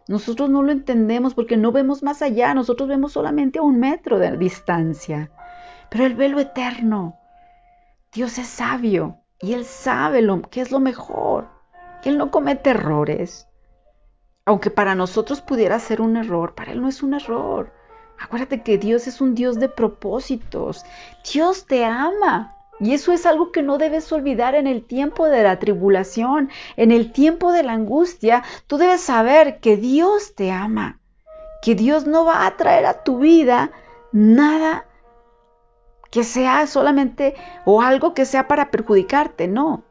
Nosotros 0.06 0.50
no 0.50 0.62
lo 0.62 0.71
entendemos 0.71 1.35
porque 1.35 1.56
no 1.56 1.73
vemos 1.73 2.02
más 2.02 2.21
allá, 2.21 2.52
nosotros 2.52 2.90
vemos 2.90 3.12
solamente 3.12 3.59
a 3.59 3.62
un 3.62 3.80
metro 3.80 4.18
de 4.18 4.37
distancia. 4.37 5.30
Pero 5.88 6.04
Él 6.04 6.14
ve 6.14 6.28
lo 6.28 6.40
eterno. 6.40 7.18
Dios 8.14 8.38
es 8.38 8.47
sabio 8.47 9.18
y 9.40 9.54
Él 9.54 9.64
sabe 9.64 10.23
lo 10.23 10.40
que 10.42 10.61
es 10.61 10.71
lo 10.71 10.78
mejor. 10.78 11.49
Él 12.04 12.16
no 12.16 12.30
comete 12.30 12.71
errores. 12.71 13.49
Aunque 14.44 14.71
para 14.71 14.94
nosotros 14.94 15.40
pudiera 15.40 15.80
ser 15.80 16.00
un 16.00 16.16
error, 16.16 16.54
para 16.54 16.71
Él 16.71 16.80
no 16.80 16.88
es 16.88 17.02
un 17.02 17.14
error. 17.14 17.73
Acuérdate 18.21 18.62
que 18.62 18.78
Dios 18.78 19.09
es 19.09 19.21
un 19.21 19.35
Dios 19.35 19.59
de 19.59 19.68
propósitos. 19.68 20.85
Dios 21.33 21.66
te 21.66 21.85
ama. 21.85 22.54
Y 22.78 22.94
eso 22.94 23.12
es 23.12 23.26
algo 23.26 23.50
que 23.50 23.62
no 23.62 23.78
debes 23.78 24.12
olvidar 24.12 24.54
en 24.54 24.68
el 24.68 24.85
tiempo 24.85 25.26
de 25.26 25.42
la 25.42 25.59
tribulación, 25.59 26.50
en 26.76 26.92
el 26.92 27.11
tiempo 27.11 27.50
de 27.50 27.64
la 27.64 27.73
angustia. 27.73 28.44
Tú 28.68 28.78
debes 28.78 29.00
saber 29.00 29.59
que 29.59 29.76
Dios 29.76 30.37
te 30.37 30.52
ama, 30.52 31.00
que 31.62 31.75
Dios 31.75 32.06
no 32.06 32.25
va 32.25 32.47
a 32.47 32.56
traer 32.56 32.87
a 32.87 33.02
tu 33.02 33.18
vida 33.18 33.73
nada 34.12 34.87
que 36.14 36.23
sea 36.23 36.68
solamente 36.68 37.35
o 37.64 37.83
algo 37.83 38.14
que 38.14 38.25
sea 38.25 38.47
para 38.47 38.71
perjudicarte, 38.71 39.49
no. 39.49 39.83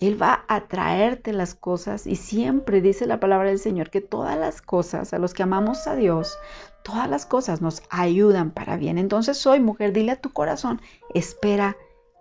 Él 0.00 0.20
va 0.20 0.44
a 0.48 0.62
traerte 0.66 1.32
las 1.32 1.54
cosas 1.54 2.04
y 2.08 2.16
siempre 2.16 2.80
dice 2.80 3.06
la 3.06 3.20
palabra 3.20 3.50
del 3.50 3.60
Señor 3.60 3.90
que 3.90 4.00
todas 4.00 4.36
las 4.36 4.60
cosas, 4.60 5.14
a 5.14 5.20
los 5.20 5.32
que 5.32 5.44
amamos 5.44 5.86
a 5.86 5.94
Dios, 5.94 6.36
todas 6.82 7.08
las 7.08 7.26
cosas 7.26 7.60
nos 7.60 7.84
ayudan 7.90 8.50
para 8.50 8.76
bien. 8.76 8.98
Entonces 8.98 9.46
hoy, 9.46 9.60
mujer, 9.60 9.92
dile 9.92 10.10
a 10.10 10.20
tu 10.20 10.32
corazón, 10.32 10.82
espera 11.14 11.76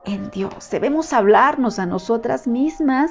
en 0.06 0.30
Dios. 0.30 0.70
Debemos 0.70 1.12
hablarnos 1.12 1.80
a 1.80 1.88
nosotras 1.88 2.46
mismas 2.46 3.10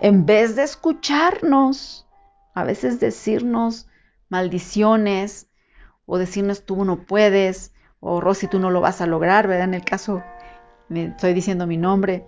en 0.00 0.24
vez 0.24 0.56
de 0.56 0.62
escucharnos. 0.62 2.06
A 2.54 2.64
veces 2.64 2.98
decirnos 2.98 3.88
maldiciones 4.30 5.48
o 6.06 6.16
decirnos 6.16 6.64
tú 6.64 6.86
no 6.86 7.04
puedes 7.04 7.73
o 8.06 8.20
Rosy 8.20 8.48
tú 8.48 8.58
no 8.58 8.70
lo 8.70 8.82
vas 8.82 9.00
a 9.00 9.06
lograr, 9.06 9.48
¿verdad? 9.48 9.64
En 9.64 9.74
el 9.74 9.84
caso, 9.84 10.22
me 10.88 11.06
estoy 11.06 11.32
diciendo 11.32 11.66
mi 11.66 11.78
nombre. 11.78 12.26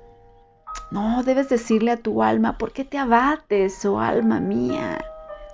No, 0.91 1.23
debes 1.23 1.51
decirle 1.51 1.91
a 1.91 1.99
tu 1.99 2.23
alma, 2.23 2.57
¿por 2.57 2.73
qué 2.73 2.85
te 2.85 2.97
abates, 2.97 3.85
oh 3.85 4.01
alma 4.01 4.41
mía? 4.41 5.05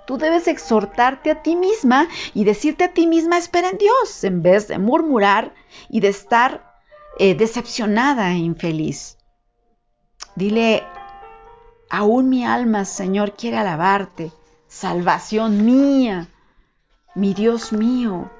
Tú 0.07 0.17
debes 0.17 0.47
exhortarte 0.47 1.29
a 1.29 1.43
ti 1.43 1.57
misma 1.57 2.07
y 2.33 2.45
decirte 2.45 2.85
a 2.85 2.93
ti 2.93 3.05
misma, 3.05 3.37
espera 3.37 3.69
en 3.69 3.77
Dios, 3.77 4.23
en 4.23 4.41
vez 4.41 4.69
de 4.69 4.79
murmurar 4.79 5.53
y 5.89 5.99
de 5.99 6.07
estar 6.07 6.73
eh, 7.19 7.35
decepcionada 7.35 8.31
e 8.31 8.37
infeliz. 8.37 9.17
Dile, 10.35 10.83
aún 11.89 12.29
mi 12.29 12.45
alma, 12.45 12.85
Señor, 12.85 13.33
quiere 13.33 13.57
alabarte, 13.57 14.31
salvación 14.69 15.65
mía, 15.65 16.27
mi 17.13 17.33
Dios 17.33 17.73
mío. 17.73 18.31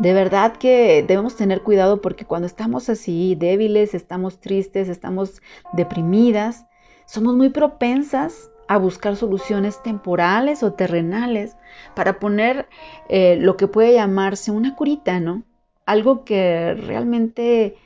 De 0.00 0.14
verdad 0.14 0.56
que 0.56 1.04
debemos 1.06 1.36
tener 1.36 1.60
cuidado 1.60 2.00
porque 2.00 2.24
cuando 2.24 2.46
estamos 2.46 2.88
así 2.88 3.34
débiles, 3.34 3.92
estamos 3.92 4.40
tristes, 4.40 4.88
estamos 4.88 5.42
deprimidas, 5.74 6.64
somos 7.04 7.36
muy 7.36 7.50
propensas 7.50 8.50
a 8.66 8.78
buscar 8.78 9.16
soluciones 9.16 9.82
temporales 9.82 10.62
o 10.62 10.72
terrenales 10.72 11.54
para 11.94 12.18
poner 12.18 12.66
eh, 13.10 13.36
lo 13.36 13.58
que 13.58 13.68
puede 13.68 13.92
llamarse 13.92 14.50
una 14.50 14.74
curita, 14.74 15.20
¿no? 15.20 15.42
Algo 15.84 16.24
que 16.24 16.72
realmente 16.72 17.76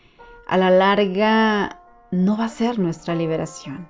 a 0.46 0.56
la 0.56 0.70
larga 0.70 1.80
no 2.12 2.36
va 2.36 2.44
a 2.44 2.48
ser 2.48 2.78
nuestra 2.78 3.16
liberación. 3.16 3.88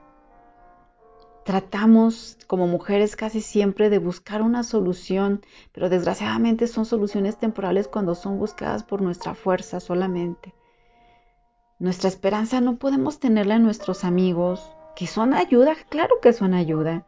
Tratamos 1.45 2.39
como 2.47 2.67
mujeres 2.67 3.17
casi 3.17 3.43
siempre 3.43 3.91
de 3.91 3.99
buscar 3.99 4.41
una 4.41 4.63
solución, 4.63 5.43
pero 5.73 5.91
desgraciadamente 5.91 6.67
son 6.67 6.87
soluciones 6.87 7.37
temporales 7.37 7.87
cuando 7.87 8.15
son 8.15 8.39
buscadas 8.39 8.83
por 8.83 9.03
nuestra 9.03 9.35
fuerza 9.35 9.79
solamente. 9.79 10.55
Nuestra 11.79 12.09
esperanza 12.09 12.63
no 12.63 12.77
podemos 12.77 13.21
tenerla 13.21 13.57
en 13.57 13.63
nuestros 13.63 14.05
amigos, 14.05 14.63
que 14.97 15.07
son 15.07 15.35
ayuda, 15.35 15.75
claro 15.91 16.15
que 16.23 16.33
son 16.33 16.55
ayuda, 16.55 17.05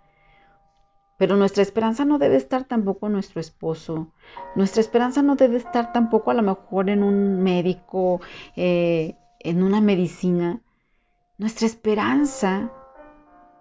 pero 1.18 1.36
nuestra 1.36 1.62
esperanza 1.62 2.04
no 2.04 2.18
debe 2.18 2.36
estar 2.36 2.64
tampoco 2.64 3.06
en 3.06 3.14
nuestro 3.14 3.40
esposo. 3.40 4.12
Nuestra 4.54 4.82
esperanza 4.82 5.22
no 5.22 5.36
debe 5.36 5.56
estar 5.56 5.92
tampoco 5.92 6.30
a 6.30 6.34
lo 6.34 6.42
mejor 6.42 6.90
en 6.90 7.02
un 7.02 7.42
médico, 7.42 8.20
eh, 8.54 9.16
en 9.40 9.62
una 9.62 9.80
medicina. 9.80 10.60
Nuestra 11.38 11.66
esperanza 11.66 12.70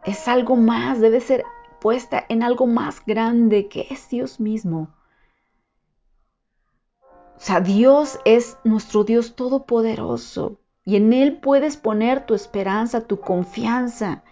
es 0.06 0.28
algo 0.28 0.56
más, 0.56 1.02
debe 1.02 1.20
ser 1.20 1.44
puesta 1.82 2.26
en 2.30 2.44
algo 2.44 2.68
más 2.68 3.04
grande 3.06 3.68
que 3.68 3.88
es 3.90 4.10
Dios 4.10 4.40
mismo. 4.40 4.90
O 7.36 7.40
sea, 7.40 7.60
Dios 7.60 8.20
es 8.24 8.58
nuestro 8.64 9.04
Dios 9.04 9.36
todopoderoso 9.36 10.60
y 10.84 10.96
en 10.96 11.12
Él 11.12 11.38
puedes 11.38 11.76
poner 11.76 12.26
tu 12.26 12.34
esperanza, 12.34 13.08
tu 13.08 13.20
confianza, 13.20 14.24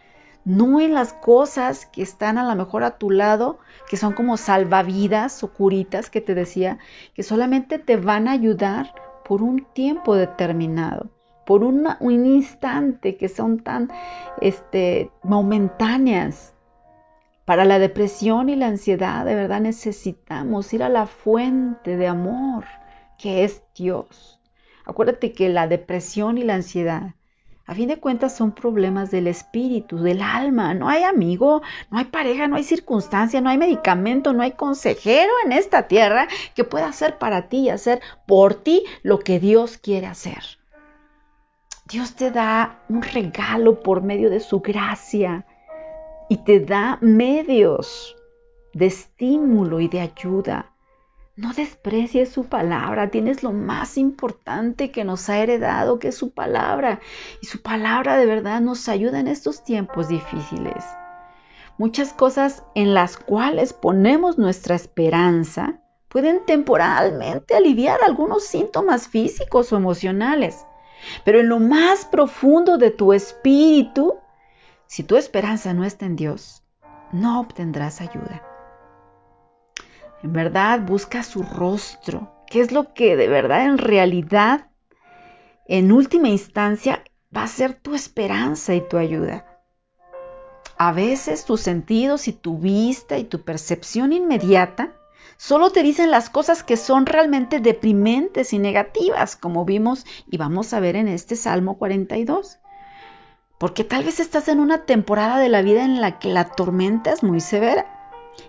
no 0.46 0.80
en 0.80 0.94
las 0.94 1.14
cosas 1.14 1.86
que 1.86 2.02
están 2.02 2.38
a 2.38 2.44
lo 2.44 2.56
mejor 2.56 2.84
a 2.84 2.98
tu 2.98 3.10
lado, 3.10 3.60
que 3.90 3.98
son 3.98 4.14
como 4.14 4.38
salvavidas 4.38 5.44
o 5.44 5.54
curitas 5.54 6.10
que 6.10 6.22
te 6.22 6.36
decía, 6.36 6.80
que 7.14 7.24
solamente 7.24 7.80
te 7.80 7.98
van 7.98 8.28
a 8.28 8.32
ayudar 8.32 8.94
por 9.26 9.42
un 9.42 9.66
tiempo 9.74 10.16
determinado 10.16 11.10
por 11.46 11.64
un 11.64 12.26
instante 12.26 13.18
que 13.18 13.30
son 13.30 13.60
tan 13.60 13.90
este, 14.42 15.12
momentáneas. 15.24 16.54
Para 17.46 17.66
la 17.66 17.78
depresión 17.80 18.48
y 18.48 18.56
la 18.56 18.68
ansiedad, 18.68 19.26
de 19.26 19.36
verdad 19.36 19.60
necesitamos 19.60 20.74
ir 20.74 20.82
a 20.82 20.90
la 20.90 21.08
fuente 21.08 21.98
de 21.98 22.08
amor, 22.08 22.64
que 23.18 23.44
es 23.44 23.64
Dios. 23.76 24.40
Acuérdate 24.86 25.34
que 25.34 25.50
la 25.50 25.68
depresión 25.68 26.38
y 26.38 26.44
la 26.44 26.56
ansiedad, 26.56 27.16
a 27.66 27.76
fin 27.76 27.88
de 27.88 28.00
cuentas, 28.00 28.36
son 28.36 28.52
problemas 28.52 29.12
del 29.12 29.28
espíritu, 29.28 29.98
del 29.98 30.22
alma. 30.22 30.74
No 30.74 30.90
hay 30.90 31.04
amigo, 31.04 31.62
no 31.90 31.98
hay 31.98 32.06
pareja, 32.06 32.48
no 32.48 32.58
hay 32.58 32.64
circunstancia, 32.64 33.40
no 33.40 33.50
hay 33.50 33.58
medicamento, 33.58 34.34
no 34.34 34.44
hay 34.44 34.52
consejero 34.52 35.32
en 35.46 35.54
esta 35.54 35.88
tierra 35.88 36.28
que 36.56 36.66
pueda 36.66 36.88
hacer 36.88 37.18
para 37.18 37.48
ti 37.48 37.60
y 37.60 37.70
hacer 37.70 38.02
por 38.26 38.56
ti 38.56 38.84
lo 39.02 39.20
que 39.20 39.40
Dios 39.40 39.78
quiere 39.78 40.08
hacer. 40.08 40.63
Dios 41.86 42.16
te 42.16 42.32
da 42.32 42.80
un 42.88 43.02
regalo 43.02 43.82
por 43.82 44.02
medio 44.04 44.30
de 44.30 44.40
su 44.40 44.62
gracia 44.62 45.46
y 46.30 46.38
te 46.38 46.62
da 46.62 46.98
medios 47.02 48.16
de 48.74 48.86
estímulo 48.86 49.82
y 49.82 49.90
de 49.90 50.00
ayuda. 50.00 50.72
No 51.36 51.52
desprecies 51.52 52.32
su 52.32 52.46
palabra, 52.46 53.10
tienes 53.10 53.44
lo 53.44 53.52
más 53.52 53.98
importante 53.98 54.92
que 54.92 55.04
nos 55.04 55.30
ha 55.30 55.40
heredado, 55.40 56.00
que 56.00 56.10
es 56.10 56.16
su 56.16 56.32
palabra. 56.32 57.02
Y 57.42 57.48
su 57.48 57.62
palabra 57.62 58.18
de 58.18 58.28
verdad 58.28 58.62
nos 58.62 58.88
ayuda 58.88 59.20
en 59.20 59.28
estos 59.28 59.64
tiempos 59.66 60.08
difíciles. 60.08 60.86
Muchas 61.78 62.14
cosas 62.14 62.64
en 62.76 62.94
las 62.94 63.18
cuales 63.18 63.74
ponemos 63.74 64.38
nuestra 64.38 64.76
esperanza 64.76 65.82
pueden 66.08 66.46
temporalmente 66.46 67.56
aliviar 67.56 68.00
algunos 68.06 68.46
síntomas 68.46 69.10
físicos 69.10 69.74
o 69.74 69.76
emocionales. 69.78 70.66
Pero 71.24 71.40
en 71.40 71.50
lo 71.50 71.60
más 71.60 72.06
profundo 72.06 72.78
de 72.78 72.92
tu 72.92 73.14
espíritu, 73.14 74.20
si 74.88 75.04
tu 75.04 75.16
esperanza 75.16 75.74
no 75.74 75.84
está 75.84 76.06
en 76.06 76.16
Dios, 76.16 76.64
no 77.12 77.40
obtendrás 77.40 78.02
ayuda. 78.02 78.42
En 80.24 80.34
verdad, 80.34 80.82
busca 80.82 81.24
su 81.24 81.44
rostro, 81.44 82.32
que 82.48 82.62
es 82.62 82.72
lo 82.72 82.94
que 82.94 83.16
de 83.16 83.28
verdad 83.28 83.66
en 83.66 83.78
realidad, 83.78 84.68
en 85.68 85.92
última 85.92 86.30
instancia, 86.30 87.04
va 87.36 87.44
a 87.44 87.48
ser 87.48 87.74
tu 87.74 87.94
esperanza 87.96 88.74
y 88.74 88.82
tu 88.82 88.98
ayuda. 88.98 89.46
A 90.78 90.92
veces 90.92 91.46
tus 91.46 91.62
sentidos 91.62 92.28
y 92.28 92.34
tu 92.34 92.58
vista 92.58 93.18
y 93.18 93.26
tu 93.26 93.42
percepción 93.42 94.14
inmediata 94.14 94.94
Solo 95.38 95.72
te 95.72 95.84
dicen 95.84 96.12
las 96.12 96.30
cosas 96.30 96.64
que 96.64 96.78
son 96.78 97.06
realmente 97.06 97.60
deprimentes 97.60 98.54
y 98.54 98.60
negativas, 98.60 99.36
como 99.36 99.66
vimos 99.66 100.06
y 100.28 100.38
vamos 100.38 100.74
a 100.74 100.80
ver 100.80 100.96
en 100.96 101.08
este 101.08 101.36
Salmo 101.36 101.78
42. 101.78 102.60
Porque 103.58 103.84
tal 103.84 104.04
vez 104.04 104.20
estás 104.20 104.48
en 104.48 104.60
una 104.60 104.86
temporada 104.86 105.40
de 105.40 105.50
la 105.50 105.62
vida 105.62 105.84
en 105.84 106.02
la 106.02 106.20
que 106.20 106.30
la 106.30 106.50
tormenta 106.50 107.12
es 107.12 107.24
muy 107.24 107.40
severa. 107.40 107.86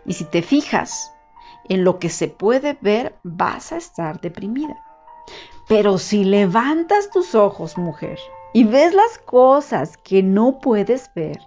Y 0.04 0.14
si 0.14 0.24
te 0.24 0.42
fijas 0.42 1.12
en 1.68 1.84
lo 1.84 1.98
que 1.98 2.10
se 2.10 2.28
puede 2.28 2.78
ver, 2.80 3.16
vas 3.22 3.72
a 3.72 3.76
estar 3.76 4.20
deprimida. 4.20 4.76
Pero 5.68 5.98
si 5.98 6.24
levantas 6.24 7.10
tus 7.10 7.34
ojos, 7.34 7.78
mujer, 7.78 8.18
y 8.52 8.64
ves 8.64 8.94
las 8.94 9.18
cosas 9.18 9.96
que 9.96 10.22
no 10.22 10.58
puedes 10.58 11.10
ver, 11.14 11.38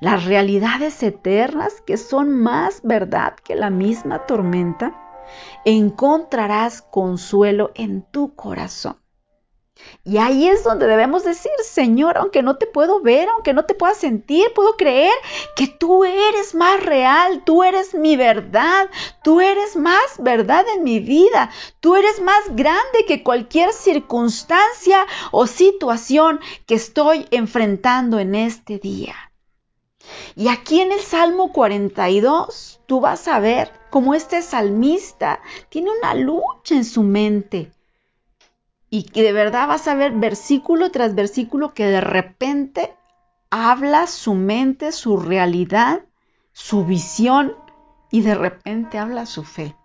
las 0.00 0.24
realidades 0.24 1.02
eternas 1.02 1.80
que 1.80 1.96
son 1.96 2.30
más 2.30 2.80
verdad 2.82 3.34
que 3.36 3.54
la 3.54 3.70
misma 3.70 4.26
tormenta, 4.26 4.94
encontrarás 5.64 6.82
consuelo 6.82 7.72
en 7.74 8.02
tu 8.02 8.34
corazón. 8.34 8.98
Y 10.04 10.16
ahí 10.18 10.48
es 10.48 10.64
donde 10.64 10.86
debemos 10.86 11.24
decir, 11.24 11.52
Señor, 11.62 12.16
aunque 12.16 12.42
no 12.42 12.56
te 12.56 12.66
puedo 12.66 13.02
ver, 13.02 13.28
aunque 13.28 13.52
no 13.52 13.66
te 13.66 13.74
pueda 13.74 13.94
sentir, 13.94 14.46
puedo 14.54 14.76
creer 14.76 15.12
que 15.54 15.66
tú 15.66 16.04
eres 16.04 16.54
más 16.54 16.82
real, 16.82 17.42
tú 17.44 17.62
eres 17.62 17.94
mi 17.94 18.16
verdad, 18.16 18.88
tú 19.22 19.40
eres 19.40 19.76
más 19.76 20.18
verdad 20.18 20.64
en 20.74 20.82
mi 20.82 21.00
vida, 21.00 21.50
tú 21.80 21.94
eres 21.96 22.20
más 22.22 22.42
grande 22.50 23.04
que 23.06 23.22
cualquier 23.22 23.72
circunstancia 23.72 25.06
o 25.30 25.46
situación 25.46 26.40
que 26.66 26.76
estoy 26.76 27.26
enfrentando 27.30 28.18
en 28.18 28.34
este 28.34 28.78
día. 28.78 29.14
Y 30.34 30.48
aquí 30.48 30.80
en 30.80 30.92
el 30.92 31.00
Salmo 31.00 31.52
42, 31.52 32.80
tú 32.86 33.00
vas 33.00 33.28
a 33.28 33.40
ver 33.40 33.70
cómo 33.90 34.14
este 34.14 34.42
salmista 34.42 35.40
tiene 35.68 35.90
una 35.98 36.14
lucha 36.14 36.74
en 36.74 36.84
su 36.84 37.02
mente 37.02 37.72
y 38.90 39.02
de 39.10 39.32
verdad 39.32 39.68
vas 39.68 39.88
a 39.88 39.94
ver 39.94 40.12
versículo 40.12 40.90
tras 40.90 41.14
versículo 41.14 41.74
que 41.74 41.86
de 41.86 42.00
repente 42.00 42.94
habla 43.50 44.06
su 44.06 44.34
mente, 44.34 44.92
su 44.92 45.18
realidad, 45.18 46.04
su 46.52 46.84
visión 46.84 47.54
y 48.10 48.22
de 48.22 48.34
repente 48.34 48.98
habla 48.98 49.26
su 49.26 49.44
fe. 49.44 49.76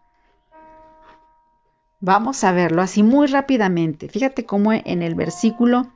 Vamos 1.99 2.43
a 2.43 2.51
verlo 2.51 2.81
así 2.81 3.03
muy 3.03 3.27
rápidamente. 3.27 4.07
Fíjate 4.07 4.45
cómo 4.45 4.73
en 4.73 5.01
el 5.01 5.15
versículo 5.15 5.91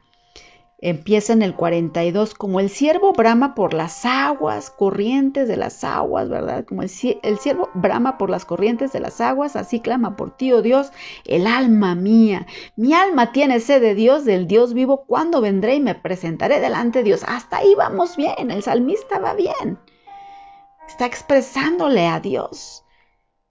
Empieza 0.88 1.34
en 1.34 1.42
el 1.42 1.56
42, 1.56 2.36
como 2.36 2.60
el 2.60 2.70
siervo 2.70 3.12
brama 3.14 3.56
por 3.56 3.74
las 3.74 4.06
aguas, 4.06 4.70
corrientes 4.70 5.48
de 5.48 5.58
las 5.58 5.84
aguas, 5.84 6.30
¿verdad? 6.30 6.64
Como 6.64 6.84
el, 6.84 6.92
el 7.24 7.40
siervo 7.40 7.72
brama 7.74 8.20
por 8.20 8.30
las 8.30 8.46
corrientes 8.46 8.94
de 8.94 9.00
las 9.00 9.20
aguas, 9.20 9.56
así 9.56 9.80
clama 9.80 10.16
por 10.16 10.38
ti, 10.38 10.52
oh 10.52 10.62
Dios, 10.62 10.92
el 11.26 11.48
alma 11.48 11.96
mía. 11.96 12.46
Mi 12.76 12.94
alma 12.94 13.32
tiene 13.32 13.62
sed 13.62 13.82
de 13.82 13.96
Dios, 13.96 14.26
del 14.26 14.46
Dios 14.46 14.76
vivo, 14.76 15.06
cuando 15.08 15.42
vendré 15.42 15.74
y 15.74 15.80
me 15.80 15.96
presentaré 15.96 16.60
delante 16.60 17.00
de 17.00 17.06
Dios. 17.06 17.24
Hasta 17.28 17.58
ahí 17.58 17.74
vamos 17.74 18.16
bien, 18.16 18.52
el 18.52 18.62
salmista 18.62 19.18
va 19.18 19.34
bien. 19.34 19.80
Está 20.88 21.08
expresándole 21.08 22.06
a 22.06 22.20
Dios 22.20 22.86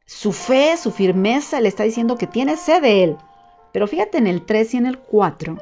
su 0.06 0.30
fe, 0.30 0.76
su 0.76 0.92
firmeza, 0.92 1.60
le 1.60 1.66
está 1.66 1.82
diciendo 1.82 2.16
que 2.16 2.28
tiene 2.28 2.56
sed 2.56 2.80
de 2.80 3.02
Él. 3.02 3.16
Pero 3.72 3.88
fíjate 3.88 4.18
en 4.18 4.28
el 4.28 4.46
3 4.46 4.74
y 4.74 4.76
en 4.76 4.86
el 4.86 5.00
4 5.00 5.58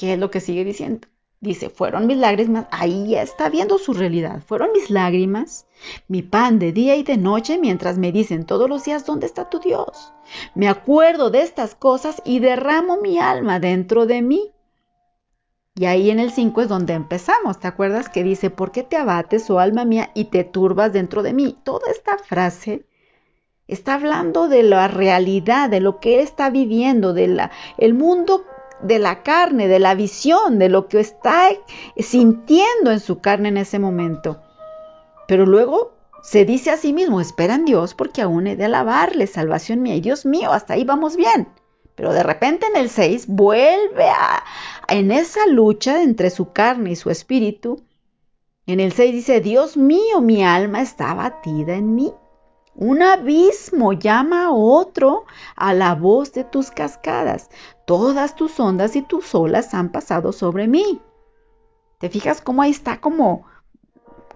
¿Qué 0.00 0.14
es 0.14 0.18
lo 0.18 0.30
que 0.30 0.40
sigue 0.40 0.64
diciendo? 0.64 1.08
Dice, 1.40 1.68
fueron 1.68 2.06
mis 2.06 2.16
lágrimas, 2.16 2.66
ahí 2.70 3.08
ya 3.08 3.20
está 3.20 3.50
viendo 3.50 3.76
su 3.76 3.92
realidad, 3.92 4.42
fueron 4.46 4.72
mis 4.72 4.88
lágrimas, 4.88 5.66
mi 6.08 6.22
pan 6.22 6.58
de 6.58 6.72
día 6.72 6.96
y 6.96 7.02
de 7.02 7.18
noche, 7.18 7.58
mientras 7.58 7.98
me 7.98 8.10
dicen 8.10 8.46
todos 8.46 8.66
los 8.66 8.82
días, 8.82 9.04
¿dónde 9.04 9.26
está 9.26 9.50
tu 9.50 9.60
Dios? 9.60 10.14
Me 10.54 10.68
acuerdo 10.70 11.28
de 11.28 11.42
estas 11.42 11.74
cosas 11.74 12.22
y 12.24 12.38
derramo 12.38 12.96
mi 12.96 13.18
alma 13.18 13.60
dentro 13.60 14.06
de 14.06 14.22
mí. 14.22 14.52
Y 15.74 15.84
ahí 15.84 16.08
en 16.08 16.18
el 16.18 16.30
5 16.30 16.62
es 16.62 16.68
donde 16.68 16.94
empezamos, 16.94 17.60
¿te 17.60 17.68
acuerdas 17.68 18.08
que 18.08 18.24
dice, 18.24 18.48
¿por 18.48 18.72
qué 18.72 18.82
te 18.82 18.96
abates, 18.96 19.50
oh 19.50 19.58
alma 19.58 19.84
mía, 19.84 20.12
y 20.14 20.24
te 20.30 20.44
turbas 20.44 20.94
dentro 20.94 21.22
de 21.22 21.34
mí? 21.34 21.58
Toda 21.62 21.90
esta 21.90 22.16
frase 22.16 22.86
está 23.70 23.94
hablando 23.94 24.48
de 24.48 24.62
la 24.62 24.88
realidad, 24.88 25.68
de 25.68 25.80
lo 25.80 26.00
que 26.00 26.14
él 26.14 26.20
está 26.20 26.48
viviendo, 26.48 27.12
del 27.12 27.38
el 27.76 27.94
mundo 27.94 28.46
de 28.82 28.98
la 28.98 29.22
carne, 29.22 29.68
de 29.68 29.78
la 29.78 29.94
visión, 29.94 30.58
de 30.58 30.68
lo 30.68 30.88
que 30.88 31.00
está 31.00 31.48
sintiendo 31.98 32.90
en 32.90 33.00
su 33.00 33.20
carne 33.20 33.48
en 33.48 33.56
ese 33.56 33.78
momento. 33.78 34.40
Pero 35.28 35.46
luego 35.46 35.92
se 36.22 36.44
dice 36.44 36.70
a 36.70 36.76
sí 36.76 36.92
mismo, 36.92 37.20
espera 37.20 37.54
en 37.54 37.64
Dios 37.64 37.94
porque 37.94 38.22
aún 38.22 38.46
he 38.46 38.56
de 38.56 38.64
alabarle, 38.64 39.26
salvación 39.26 39.82
mía. 39.82 39.94
Y 39.94 40.00
Dios 40.00 40.26
mío, 40.26 40.52
hasta 40.52 40.74
ahí 40.74 40.84
vamos 40.84 41.16
bien. 41.16 41.48
Pero 41.94 42.12
de 42.12 42.22
repente 42.22 42.66
en 42.66 42.76
el 42.76 42.90
6 42.90 43.26
vuelve 43.26 44.08
a, 44.08 44.42
en 44.88 45.10
esa 45.10 45.46
lucha 45.46 46.02
entre 46.02 46.30
su 46.30 46.52
carne 46.52 46.92
y 46.92 46.96
su 46.96 47.10
espíritu. 47.10 47.84
En 48.66 48.80
el 48.80 48.92
6 48.92 49.12
dice, 49.12 49.40
Dios 49.40 49.76
mío, 49.76 50.20
mi 50.20 50.44
alma 50.44 50.80
está 50.80 51.14
batida 51.14 51.74
en 51.74 51.94
mí. 51.94 52.12
Un 52.74 53.02
abismo 53.02 53.92
llama 53.92 54.46
a 54.46 54.52
otro 54.52 55.24
a 55.56 55.74
la 55.74 55.94
voz 55.94 56.32
de 56.32 56.44
tus 56.44 56.70
cascadas. 56.70 57.50
Todas 57.90 58.36
tus 58.36 58.60
ondas 58.60 58.94
y 58.94 59.02
tus 59.02 59.34
olas 59.34 59.74
han 59.74 59.88
pasado 59.88 60.30
sobre 60.30 60.68
mí. 60.68 61.00
¿Te 61.98 62.08
fijas 62.08 62.40
cómo 62.40 62.62
ahí 62.62 62.70
está 62.70 63.00
como 63.00 63.46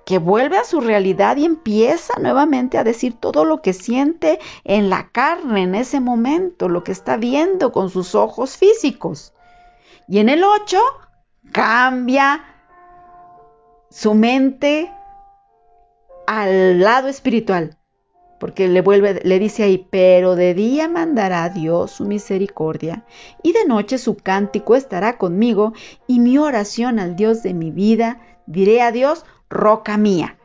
que 0.05 0.19
vuelve 0.19 0.59
a 0.59 0.65
su 0.65 0.81
realidad 0.81 1.37
y 1.37 1.45
empieza 1.45 2.15
nuevamente 2.19 2.79
a 2.79 2.83
decir 2.83 3.15
todo 3.15 3.45
lo 3.45 3.63
que 3.63 3.73
siente 3.73 4.41
en 4.65 4.91
la 4.91 5.11
carne 5.11 5.63
en 5.63 5.77
ese 5.77 6.01
momento, 6.01 6.69
lo 6.69 6.83
que 6.83 6.91
está 6.91 7.17
viendo 7.17 7.71
con 7.71 7.91
sus 7.91 8.17
ojos 8.17 8.57
físicos. 8.57 9.35
Y 10.09 10.19
en 10.19 10.31
el 10.31 10.43
8 10.43 10.81
cambia 11.53 12.45
su 13.89 14.15
mente 14.15 14.93
al 16.27 16.81
lado 16.81 17.07
espiritual 17.07 17.79
porque 18.39 18.69
le 18.69 18.81
vuelve, 18.81 19.21
le 19.23 19.39
dice 19.39 19.63
ahí, 19.63 19.87
pero 19.91 20.37
de 20.37 20.55
día 20.55 20.89
mandará 20.89 21.49
Dios 21.49 21.93
su 21.93 22.05
misericordia, 22.05 23.05
y 23.43 23.53
de 23.53 23.65
noche 23.65 23.99
su 23.99 24.17
cántico 24.17 24.75
estará 24.75 25.19
conmigo, 25.19 25.73
y 26.07 26.21
mi 26.21 26.39
oración 26.39 26.99
al 26.99 27.17
Dios 27.17 27.43
de 27.43 27.55
mi 27.55 27.71
vida, 27.71 28.21
diré 28.47 28.83
a 28.83 28.93
Dios, 28.93 29.25
roca 29.49 29.97
mía. 29.97 30.37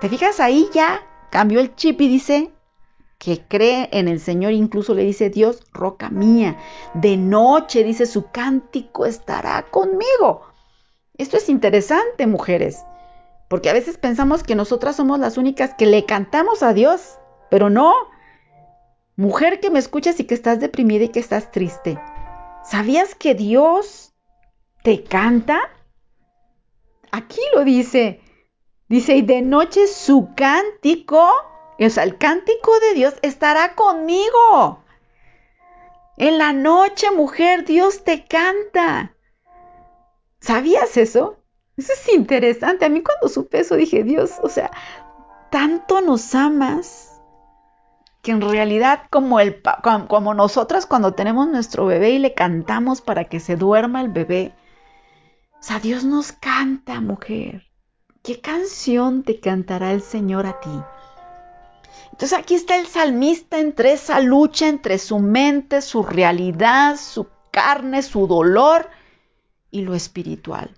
¿Te 0.00 0.08
fijas 0.08 0.40
ahí 0.40 0.68
ya? 0.72 1.02
Cambió 1.30 1.60
el 1.60 1.74
chip 1.74 2.00
y 2.00 2.08
dice 2.08 2.50
que 3.18 3.40
cree 3.48 3.88
en 3.92 4.08
el 4.08 4.20
Señor, 4.20 4.52
incluso 4.52 4.94
le 4.94 5.02
dice 5.02 5.30
Dios, 5.30 5.62
roca 5.72 6.10
mía. 6.10 6.58
De 6.92 7.16
noche, 7.16 7.82
dice, 7.82 8.06
su 8.06 8.30
cántico 8.30 9.06
estará 9.06 9.62
conmigo. 9.70 10.42
Esto 11.16 11.36
es 11.36 11.48
interesante, 11.48 12.26
mujeres, 12.26 12.84
porque 13.48 13.70
a 13.70 13.72
veces 13.72 13.98
pensamos 13.98 14.42
que 14.42 14.54
nosotras 14.54 14.96
somos 14.96 15.18
las 15.18 15.38
únicas 15.38 15.74
que 15.74 15.86
le 15.86 16.04
cantamos 16.04 16.62
a 16.62 16.74
Dios. 16.74 17.18
Pero 17.54 17.70
no, 17.70 17.94
mujer 19.14 19.60
que 19.60 19.70
me 19.70 19.78
escuchas 19.78 20.18
y 20.18 20.24
que 20.24 20.34
estás 20.34 20.58
deprimida 20.58 21.04
y 21.04 21.10
que 21.10 21.20
estás 21.20 21.52
triste, 21.52 22.00
¿sabías 22.64 23.14
que 23.14 23.36
Dios 23.36 24.12
te 24.82 25.04
canta? 25.04 25.60
Aquí 27.12 27.40
lo 27.54 27.62
dice. 27.62 28.20
Dice, 28.88 29.14
y 29.14 29.22
de 29.22 29.40
noche 29.40 29.86
su 29.86 30.30
cántico, 30.34 31.30
o 31.78 31.90
sea, 31.90 32.02
el 32.02 32.18
cántico 32.18 32.72
de 32.80 32.94
Dios 32.94 33.14
estará 33.22 33.76
conmigo. 33.76 34.82
En 36.16 36.38
la 36.38 36.52
noche, 36.52 37.12
mujer, 37.12 37.64
Dios 37.64 38.02
te 38.02 38.24
canta. 38.24 39.14
¿Sabías 40.40 40.96
eso? 40.96 41.38
Eso 41.76 41.92
es 41.92 42.08
interesante. 42.12 42.84
A 42.84 42.88
mí 42.88 43.00
cuando 43.00 43.28
supe 43.28 43.60
eso 43.60 43.76
dije, 43.76 44.02
Dios, 44.02 44.40
o 44.42 44.48
sea, 44.48 44.72
tanto 45.52 46.00
nos 46.00 46.34
amas 46.34 47.13
que 48.24 48.32
en 48.32 48.40
realidad 48.40 49.02
como, 49.10 49.38
el, 49.38 49.60
como 50.08 50.32
nosotras 50.32 50.86
cuando 50.86 51.12
tenemos 51.12 51.46
nuestro 51.46 51.84
bebé 51.84 52.10
y 52.12 52.18
le 52.18 52.32
cantamos 52.32 53.02
para 53.02 53.24
que 53.24 53.38
se 53.38 53.54
duerma 53.54 54.00
el 54.00 54.08
bebé, 54.08 54.54
o 55.60 55.62
sea, 55.62 55.78
Dios 55.78 56.04
nos 56.04 56.32
canta, 56.32 57.00
mujer. 57.00 57.66
¿Qué 58.22 58.40
canción 58.40 59.24
te 59.24 59.40
cantará 59.40 59.92
el 59.92 60.00
Señor 60.00 60.46
a 60.46 60.58
ti? 60.58 60.70
Entonces 62.12 62.38
aquí 62.38 62.54
está 62.54 62.78
el 62.78 62.86
salmista 62.86 63.58
entre 63.58 63.92
esa 63.92 64.20
lucha 64.20 64.68
entre 64.68 64.98
su 64.98 65.18
mente, 65.18 65.82
su 65.82 66.02
realidad, 66.02 66.96
su 66.96 67.28
carne, 67.50 68.02
su 68.02 68.26
dolor 68.26 68.88
y 69.70 69.82
lo 69.82 69.94
espiritual. 69.94 70.70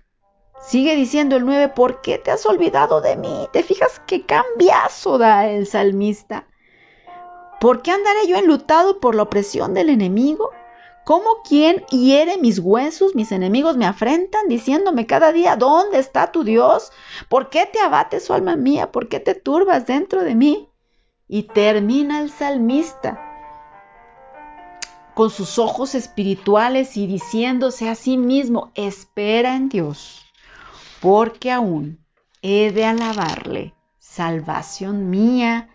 Sigue 0.61 0.97
diciendo 0.97 1.37
el 1.37 1.45
9, 1.45 1.69
¿por 1.69 2.01
qué 2.01 2.17
te 2.17 2.31
has 2.31 2.45
olvidado 2.45 2.99
de 2.99 3.15
mí? 3.15 3.47
¿Te 3.53 3.63
fijas 3.63 4.01
qué 4.05 4.25
cambiazo 4.25 5.17
da 5.17 5.47
el 5.47 5.65
salmista? 5.65 6.45
¿Por 7.59 7.81
qué 7.81 7.91
andaré 7.91 8.27
yo 8.27 8.37
enlutado 8.37 8.99
por 8.99 9.15
la 9.15 9.23
opresión 9.23 9.73
del 9.73 9.89
enemigo? 9.89 10.51
¿Cómo 11.05 11.41
quien 11.47 11.85
hiere 11.85 12.37
mis 12.37 12.59
huesos, 12.59 13.15
mis 13.15 13.31
enemigos 13.31 13.77
me 13.77 13.85
afrentan, 13.85 14.47
diciéndome 14.47 15.07
cada 15.07 15.31
día, 15.31 15.55
¿dónde 15.55 15.99
está 15.99 16.31
tu 16.31 16.43
Dios? 16.43 16.91
¿Por 17.29 17.49
qué 17.49 17.65
te 17.65 17.79
abates, 17.79 18.29
oh 18.29 18.33
alma 18.33 18.57
mía? 18.57 18.91
¿Por 18.91 19.07
qué 19.07 19.19
te 19.19 19.33
turbas 19.33 19.87
dentro 19.87 20.23
de 20.23 20.35
mí? 20.35 20.69
Y 21.27 21.43
termina 21.43 22.19
el 22.19 22.29
salmista 22.29 23.23
con 25.17 25.31
sus 25.31 25.57
ojos 25.57 25.95
espirituales 25.95 26.95
y 26.95 27.07
diciéndose 27.07 27.89
a 27.89 27.95
sí 27.95 28.17
mismo, 28.17 28.71
espera 28.75 29.55
en 29.55 29.67
Dios, 29.67 30.23
porque 31.01 31.51
aún 31.51 32.05
he 32.43 32.71
de 32.71 32.85
alabarle, 32.85 33.73
salvación 33.97 35.09
mía 35.09 35.69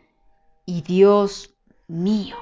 y 0.64 0.83
Dios 0.83 1.52
mío. 1.92 2.37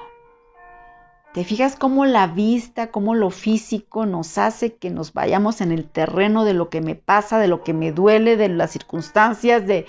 ¿Te 1.33 1.45
fijas 1.45 1.77
cómo 1.77 2.05
la 2.05 2.27
vista, 2.27 2.91
cómo 2.91 3.15
lo 3.15 3.29
físico 3.29 4.05
nos 4.05 4.37
hace 4.37 4.75
que 4.75 4.89
nos 4.89 5.13
vayamos 5.13 5.61
en 5.61 5.71
el 5.71 5.89
terreno 5.89 6.43
de 6.43 6.53
lo 6.53 6.69
que 6.69 6.81
me 6.81 6.95
pasa, 6.95 7.39
de 7.39 7.47
lo 7.47 7.63
que 7.63 7.73
me 7.73 7.93
duele, 7.93 8.35
de 8.35 8.49
las 8.49 8.71
circunstancias, 8.71 9.65
de 9.65 9.85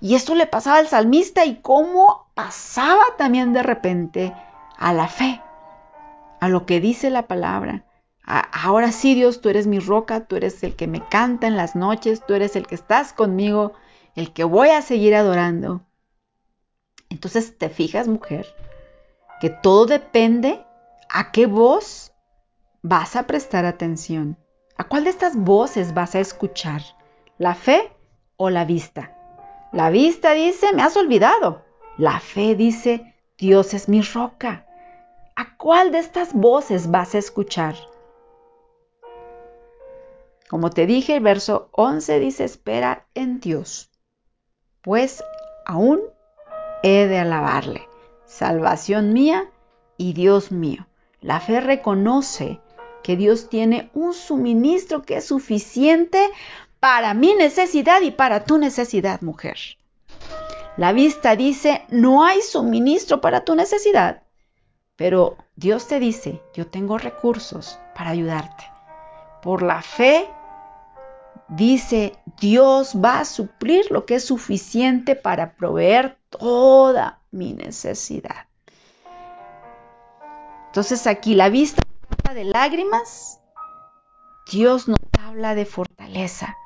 y 0.00 0.16
esto 0.16 0.34
le 0.34 0.46
pasaba 0.46 0.78
al 0.78 0.88
salmista 0.88 1.44
y 1.44 1.56
cómo 1.56 2.26
pasaba 2.34 3.04
también 3.18 3.52
de 3.52 3.62
repente 3.62 4.34
a 4.78 4.92
la 4.92 5.06
fe, 5.06 5.40
a 6.40 6.48
lo 6.48 6.66
que 6.66 6.80
dice 6.80 7.10
la 7.10 7.28
palabra. 7.28 7.84
ahora 8.24 8.90
sí, 8.90 9.14
Dios, 9.14 9.40
tú 9.40 9.48
eres 9.48 9.68
mi 9.68 9.78
roca, 9.78 10.26
tú 10.26 10.36
eres 10.36 10.62
el 10.64 10.74
que 10.74 10.88
me 10.88 11.06
canta 11.06 11.46
en 11.46 11.56
las 11.56 11.76
noches, 11.76 12.24
tú 12.26 12.34
eres 12.34 12.56
el 12.56 12.66
que 12.66 12.74
estás 12.74 13.12
conmigo, 13.12 13.74
el 14.16 14.32
que 14.32 14.42
voy 14.42 14.70
a 14.70 14.82
seguir 14.82 15.14
adorando. 15.14 15.82
Entonces, 17.10 17.56
¿te 17.58 17.68
fijas, 17.68 18.08
mujer? 18.08 18.46
Que 19.40 19.50
todo 19.50 19.86
depende 19.86 20.64
¿A 21.12 21.32
qué 21.32 21.46
voz 21.46 22.12
vas 22.82 23.16
a 23.16 23.24
prestar 23.26 23.64
atención? 23.64 24.38
¿A 24.76 24.84
cuál 24.84 25.02
de 25.02 25.10
estas 25.10 25.34
voces 25.34 25.92
vas 25.92 26.14
a 26.14 26.20
escuchar? 26.20 26.82
¿La 27.36 27.56
fe 27.56 27.92
o 28.36 28.48
la 28.48 28.64
vista? 28.64 29.16
La 29.72 29.90
vista 29.90 30.34
dice, 30.34 30.72
me 30.72 30.82
has 30.82 30.96
olvidado. 30.96 31.64
La 31.98 32.20
fe 32.20 32.54
dice, 32.54 33.16
Dios 33.36 33.74
es 33.74 33.88
mi 33.88 34.02
roca. 34.02 34.66
¿A 35.34 35.56
cuál 35.56 35.90
de 35.90 35.98
estas 35.98 36.32
voces 36.32 36.92
vas 36.92 37.16
a 37.16 37.18
escuchar? 37.18 37.74
Como 40.48 40.70
te 40.70 40.86
dije, 40.86 41.16
el 41.16 41.24
verso 41.24 41.70
11 41.72 42.20
dice, 42.20 42.44
espera 42.44 43.08
en 43.14 43.40
Dios, 43.40 43.90
pues 44.80 45.24
aún 45.66 46.00
he 46.84 47.08
de 47.08 47.18
alabarle, 47.18 47.88
salvación 48.30 49.12
mía 49.12 49.50
y 49.98 50.12
Dios 50.12 50.52
mío. 50.52 50.86
La 51.20 51.40
fe 51.40 51.60
reconoce 51.60 52.60
que 53.02 53.16
Dios 53.16 53.48
tiene 53.48 53.90
un 53.92 54.14
suministro 54.14 55.02
que 55.02 55.16
es 55.16 55.26
suficiente 55.26 56.30
para 56.78 57.12
mi 57.12 57.34
necesidad 57.34 58.00
y 58.02 58.12
para 58.12 58.44
tu 58.44 58.56
necesidad, 58.56 59.20
mujer. 59.20 59.58
La 60.76 60.92
vista 60.92 61.34
dice, 61.34 61.82
no 61.90 62.24
hay 62.24 62.40
suministro 62.40 63.20
para 63.20 63.44
tu 63.44 63.54
necesidad, 63.54 64.22
pero 64.96 65.36
Dios 65.56 65.88
te 65.88 65.98
dice, 65.98 66.40
yo 66.54 66.68
tengo 66.68 66.98
recursos 66.98 67.78
para 67.94 68.10
ayudarte. 68.10 68.64
Por 69.42 69.62
la 69.62 69.82
fe, 69.82 70.30
dice, 71.48 72.16
Dios 72.40 72.94
va 72.94 73.20
a 73.20 73.24
suplir 73.24 73.90
lo 73.90 74.06
que 74.06 74.14
es 74.14 74.24
suficiente 74.24 75.16
para 75.16 75.54
proveer 75.56 76.16
toda 76.30 77.19
mi 77.30 77.52
necesidad. 77.54 78.46
Entonces 80.66 81.06
aquí 81.06 81.34
la 81.34 81.48
vista 81.48 81.82
de 82.34 82.44
lágrimas, 82.44 83.40
Dios 84.50 84.88
nos 84.88 84.98
habla 85.20 85.54
de 85.54 85.66
fortaleza. 85.66 86.56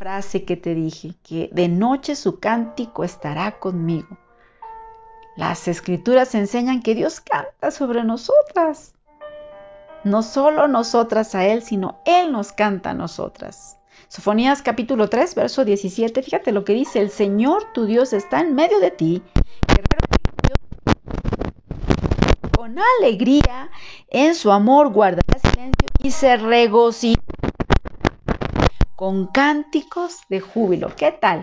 Frase 0.00 0.46
que 0.46 0.56
te 0.56 0.74
dije, 0.74 1.12
que 1.22 1.50
de 1.52 1.68
noche 1.68 2.16
su 2.16 2.40
cántico 2.40 3.04
estará 3.04 3.58
conmigo. 3.58 4.16
Las 5.36 5.68
escrituras 5.68 6.34
enseñan 6.34 6.80
que 6.80 6.94
Dios 6.94 7.20
canta 7.20 7.70
sobre 7.70 8.02
nosotras. 8.02 8.94
No 10.02 10.22
solo 10.22 10.68
nosotras 10.68 11.34
a 11.34 11.44
Él, 11.44 11.60
sino 11.62 12.00
Él 12.06 12.32
nos 12.32 12.52
canta 12.52 12.90
a 12.90 12.94
nosotras. 12.94 13.76
Sofonías 14.08 14.62
capítulo 14.62 15.10
3, 15.10 15.34
verso 15.34 15.66
17, 15.66 16.22
fíjate 16.22 16.50
lo 16.50 16.64
que 16.64 16.72
dice, 16.72 17.00
el 17.00 17.10
Señor 17.10 17.64
tu 17.74 17.84
Dios 17.84 18.14
está 18.14 18.40
en 18.40 18.54
medio 18.54 18.80
de 18.80 18.92
ti, 18.92 19.22
con 22.56 22.78
alegría 23.00 23.68
en 24.08 24.34
su 24.34 24.50
amor 24.50 24.94
guardará 24.94 25.38
silencio 25.40 25.88
y 26.02 26.10
se 26.10 26.38
regocija 26.38 27.20
con 29.00 29.28
cánticos 29.28 30.20
de 30.28 30.40
júbilo. 30.40 30.94
¿Qué 30.94 31.10
tal? 31.10 31.40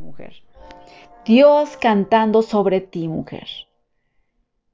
Mujer. 0.00 0.42
Dios 1.24 1.76
cantando 1.76 2.42
sobre 2.42 2.80
ti, 2.80 3.06
mujer. 3.06 3.46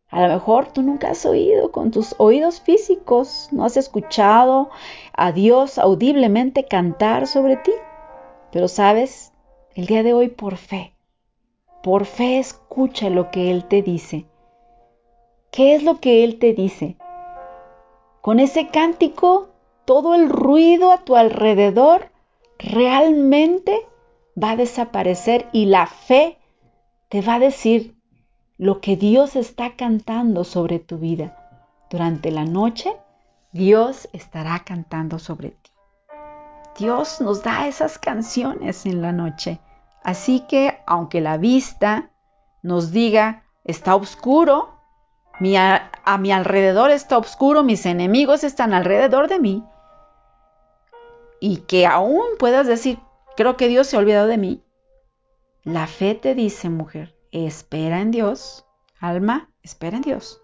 A 0.09 0.23
lo 0.23 0.33
mejor 0.33 0.73
tú 0.73 0.81
nunca 0.81 1.11
has 1.11 1.27
oído 1.27 1.71
con 1.71 1.91
tus 1.91 2.15
oídos 2.17 2.63
físicos, 2.63 3.51
no 3.53 3.67
has 3.67 3.77
escuchado 3.77 4.71
a 5.13 5.33
Dios 5.33 5.77
audiblemente 5.77 6.65
cantar 6.65 7.27
sobre 7.27 7.59
ti. 7.59 7.73
Pero 8.51 8.67
sabes, 8.69 9.35
el 9.75 9.85
día 9.85 10.03
de 10.03 10.15
hoy 10.15 10.29
por 10.29 10.57
fe, 10.57 10.95
por 11.83 12.07
fe 12.07 12.39
escucha 12.39 13.11
lo 13.11 13.31
que 13.31 13.51
Él 13.51 13.67
te 13.67 13.83
dice. 13.83 14.25
¿Qué 15.51 15.75
es 15.75 15.83
lo 15.83 16.01
que 16.01 16.25
Él 16.25 16.39
te 16.39 16.55
dice? 16.55 16.97
Con 18.23 18.41
ese 18.41 18.69
cántico 18.69 19.51
todo 19.89 20.15
el 20.15 20.29
ruido 20.29 20.93
a 20.93 20.99
tu 20.99 21.17
alrededor 21.17 22.11
realmente 22.59 23.87
va 24.37 24.51
a 24.51 24.57
desaparecer 24.57 25.49
y 25.51 25.65
la 25.65 25.87
fe 25.87 26.37
te 27.09 27.23
va 27.23 27.37
a 27.37 27.39
decir 27.39 27.97
lo 28.59 28.83
que 28.83 28.99
Dios 28.99 29.35
está 29.35 29.77
cantando 29.77 30.45
sobre 30.45 30.79
tu 30.79 30.99
vida. 30.99 31.65
Durante 31.89 32.31
la 32.31 32.45
noche, 32.45 32.95
Dios 33.53 34.11
estará 34.13 34.59
cantando 34.63 35.19
sobre 35.19 35.53
ti. 35.53 35.71
Dios 36.79 37.23
nos 37.23 37.43
da 37.43 37.67
esas 37.67 37.99
canciones 37.99 38.85
en 38.85 39.01
la 39.01 39.13
noche. 39.13 39.59
Así 40.03 40.41
que, 40.41 40.83
aunque 40.87 41.23
la 41.23 41.39
vista 41.39 42.11
nos 42.63 42.93
diga, 42.93 43.45
está 43.65 43.97
oscuro, 43.97 44.69
a 46.05 46.19
mi 46.19 46.31
alrededor 46.31 46.91
está 46.91 47.17
oscuro, 47.17 47.63
mis 47.63 47.87
enemigos 47.87 48.45
están 48.45 48.75
alrededor 48.75 49.29
de 49.29 49.41
mí, 49.41 49.65
y 51.41 51.59
que 51.59 51.87
aún 51.87 52.25
puedas 52.39 52.67
decir, 52.67 52.99
creo 53.37 53.57
que 53.57 53.69
Dios 53.69 53.87
se 53.87 53.97
ha 53.97 54.01
olvidado 54.01 54.27
de 54.27 54.39
mí. 54.39 54.63
La 55.65 55.87
fe 55.87 56.15
te 56.15 56.35
dice, 56.35 56.69
mujer, 56.71 57.15
espera 57.33 58.01
en 58.01 58.11
Dios, 58.11 58.65
alma, 59.01 59.51
espera 59.63 59.97
en 59.97 60.03
Dios. 60.03 60.41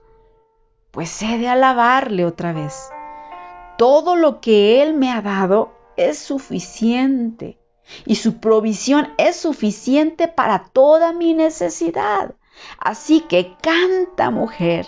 Pues 0.91 1.23
he 1.23 1.39
de 1.39 1.49
alabarle 1.49 2.25
otra 2.25 2.53
vez. 2.53 2.91
Todo 3.79 4.17
lo 4.17 4.41
que 4.41 4.83
Él 4.83 4.95
me 4.95 5.11
ha 5.11 5.23
dado 5.23 5.73
es 5.97 6.19
suficiente 6.19 7.59
y 8.07 8.17
su 8.17 8.39
provisión 8.39 9.09
es 9.19 9.37
suficiente 9.37 10.29
para 10.29 10.65
toda 10.73 11.13
mi 11.13 11.35
necesidad. 11.35 12.35
Así 12.79 13.21
que 13.21 13.57
canta, 13.61 14.31
mujer. 14.31 14.87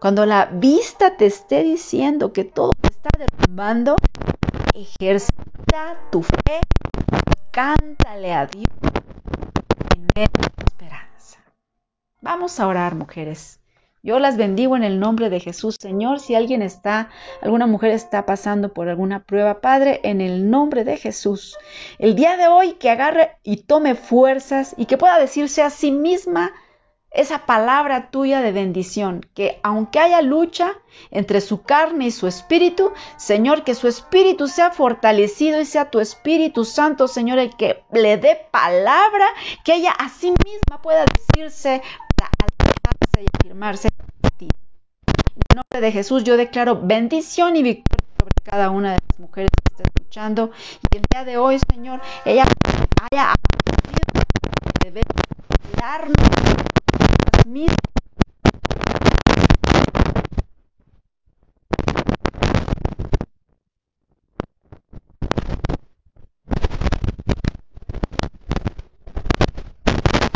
Cuando 0.00 0.26
la 0.26 0.46
vista 0.46 1.16
te 1.16 1.26
esté 1.26 1.62
diciendo 1.62 2.32
que 2.32 2.44
todo 2.44 2.72
está 2.82 3.10
derrumbando, 3.18 3.96
Ejercita 4.74 5.98
tu 6.10 6.22
fe, 6.22 6.60
cántale 7.50 8.32
a 8.32 8.46
Dios 8.46 8.64
en 9.94 10.06
esperanza. 10.16 11.44
Vamos 12.22 12.58
a 12.58 12.66
orar, 12.66 12.94
mujeres. 12.94 13.60
Yo 14.02 14.18
las 14.18 14.38
bendigo 14.38 14.74
en 14.74 14.82
el 14.82 14.98
nombre 14.98 15.28
de 15.28 15.40
Jesús, 15.40 15.76
Señor. 15.78 16.20
Si 16.20 16.34
alguien 16.34 16.62
está, 16.62 17.10
alguna 17.42 17.66
mujer 17.66 17.90
está 17.90 18.24
pasando 18.24 18.72
por 18.72 18.88
alguna 18.88 19.24
prueba, 19.24 19.60
Padre, 19.60 20.00
en 20.04 20.22
el 20.22 20.48
nombre 20.48 20.84
de 20.84 20.96
Jesús, 20.96 21.58
el 21.98 22.14
día 22.14 22.38
de 22.38 22.48
hoy 22.48 22.72
que 22.72 22.88
agarre 22.88 23.32
y 23.42 23.64
tome 23.64 23.94
fuerzas 23.94 24.74
y 24.78 24.86
que 24.86 24.96
pueda 24.96 25.18
decirse 25.18 25.60
a 25.60 25.68
sí 25.68 25.90
misma, 25.90 26.50
esa 27.14 27.44
palabra 27.44 28.10
tuya 28.10 28.40
de 28.40 28.52
bendición, 28.52 29.26
que 29.34 29.60
aunque 29.62 29.98
haya 29.98 30.22
lucha 30.22 30.74
entre 31.10 31.40
su 31.40 31.62
carne 31.62 32.06
y 32.06 32.10
su 32.10 32.26
espíritu, 32.26 32.92
Señor, 33.16 33.64
que 33.64 33.74
su 33.74 33.86
espíritu 33.86 34.48
sea 34.48 34.70
fortalecido 34.70 35.60
y 35.60 35.66
sea 35.66 35.90
tu 35.90 36.00
Espíritu 36.00 36.64
Santo, 36.64 37.08
Señor, 37.08 37.38
el 37.38 37.54
que 37.56 37.82
le 37.92 38.16
dé 38.16 38.46
palabra, 38.50 39.26
que 39.64 39.74
ella 39.74 39.92
a 39.92 40.08
sí 40.08 40.32
misma 40.44 40.80
pueda 40.82 41.04
decirse 41.04 41.82
para 42.16 42.30
alzarse 42.40 43.22
y 43.22 43.26
afirmarse 43.40 43.88
en 43.88 44.30
ti. 44.38 44.48
En 45.50 45.56
nombre 45.56 45.80
de 45.80 45.92
Jesús 45.92 46.24
yo 46.24 46.36
declaro 46.36 46.80
bendición 46.82 47.56
y 47.56 47.62
victoria 47.62 48.08
sobre 48.18 48.32
cada 48.42 48.70
una 48.70 48.92
de 48.92 48.98
las 49.10 49.18
mujeres 49.20 49.50
que 49.50 49.74
está 49.74 49.82
escuchando 49.88 50.50
y 50.90 50.96
el 50.96 51.02
día 51.10 51.24
de 51.24 51.36
hoy, 51.36 51.58
Señor, 51.70 52.00
ella 52.24 52.44
haya 53.10 53.32
aprendido 53.32 54.92
de 54.92 55.02
darnos 55.76 56.16
miss 57.46 57.72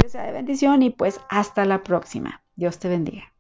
sea 0.09 0.25
de 0.25 0.33
bendición 0.33 0.83
y 0.83 0.91
pues 0.91 1.21
hasta 1.29 1.65
la 1.65 1.83
próxima. 1.83 2.43
Dios 2.55 2.79
te 2.79 2.89
bendiga. 2.89 3.36